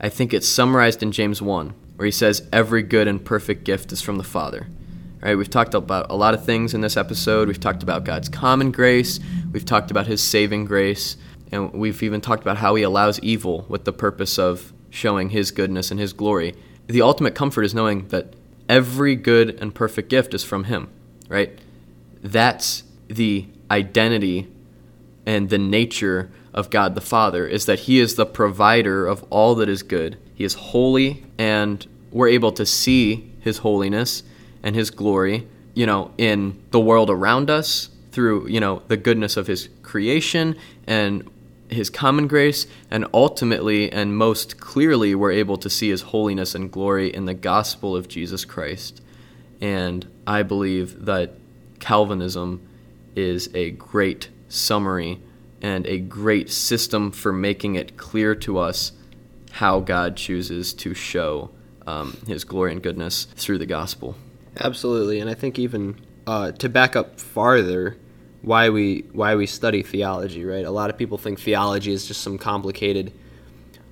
[0.00, 3.92] I think it's summarized in James 1, where he says, Every good and perfect gift
[3.92, 4.66] is from the Father.
[5.20, 7.48] Right, we've talked about a lot of things in this episode.
[7.48, 9.18] We've talked about God's common grace,
[9.52, 11.16] we've talked about his saving grace,
[11.52, 15.50] and we've even talked about how he allows evil with the purpose of showing his
[15.50, 16.54] goodness and his glory.
[16.86, 18.34] The ultimate comfort is knowing that
[18.68, 20.88] every good and perfect gift is from him,
[21.28, 21.58] right?
[22.22, 24.48] That's the identity
[25.24, 29.54] and the nature of God the Father is that he is the provider of all
[29.56, 30.16] that is good.
[30.34, 34.22] He is holy and we're able to see his holiness
[34.62, 39.36] and his glory, you know, in the world around us through, you know, the goodness
[39.36, 40.56] of his creation
[40.86, 41.28] and
[41.70, 46.70] his common grace and ultimately and most clearly we're able to see his holiness and
[46.70, 49.00] glory in the gospel of Jesus Christ.
[49.60, 51.34] And I believe that
[51.80, 52.66] Calvinism
[53.14, 55.20] is a great summary
[55.62, 58.92] and a great system for making it clear to us
[59.52, 61.50] how God chooses to show
[61.86, 64.16] um, his glory and goodness through the gospel.
[64.58, 67.96] Absolutely, and I think even uh, to back up farther,
[68.46, 70.64] why we why we study theology, right?
[70.64, 73.12] A lot of people think theology is just some complicated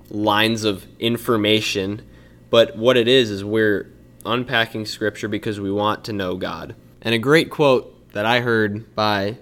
[0.09, 2.01] lines of information,
[2.49, 3.91] but what it is is we're
[4.25, 6.73] unpacking scripture because we want to know God.
[7.01, 9.39] And a great quote that I heard by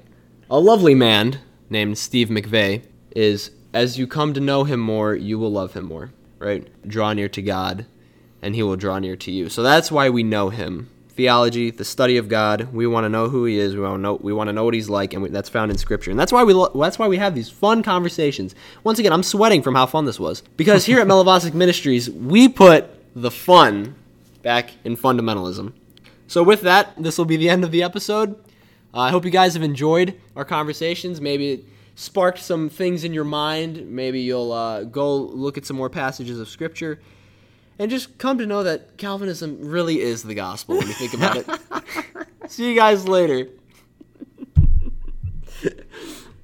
[0.49, 1.39] a lovely man
[1.69, 2.81] named Steve McVey
[3.15, 6.67] is as you come to know him more, you will love him more, right?
[6.87, 7.85] Draw near to God
[8.41, 9.47] and he will draw near to you.
[9.47, 12.73] So that's why we know him theology, the study of God.
[12.73, 13.75] We want to know who He is.
[13.75, 14.15] We want to know.
[14.15, 16.11] We want to know what He's like, and we, that's found in Scripture.
[16.11, 16.53] And that's why we.
[16.53, 18.55] Lo- that's why we have these fun conversations.
[18.83, 22.47] Once again, I'm sweating from how fun this was because here at Melavosic Ministries, we
[22.47, 23.95] put the fun
[24.41, 25.73] back in fundamentalism.
[26.27, 28.35] So with that, this will be the end of the episode.
[28.93, 31.21] Uh, I hope you guys have enjoyed our conversations.
[31.21, 33.87] Maybe it sparked some things in your mind.
[33.89, 36.99] Maybe you'll uh, go look at some more passages of Scripture
[37.79, 41.37] and just come to know that Calvinism really is the gospel when you think about
[41.37, 41.47] it.
[42.49, 43.49] See you guys later.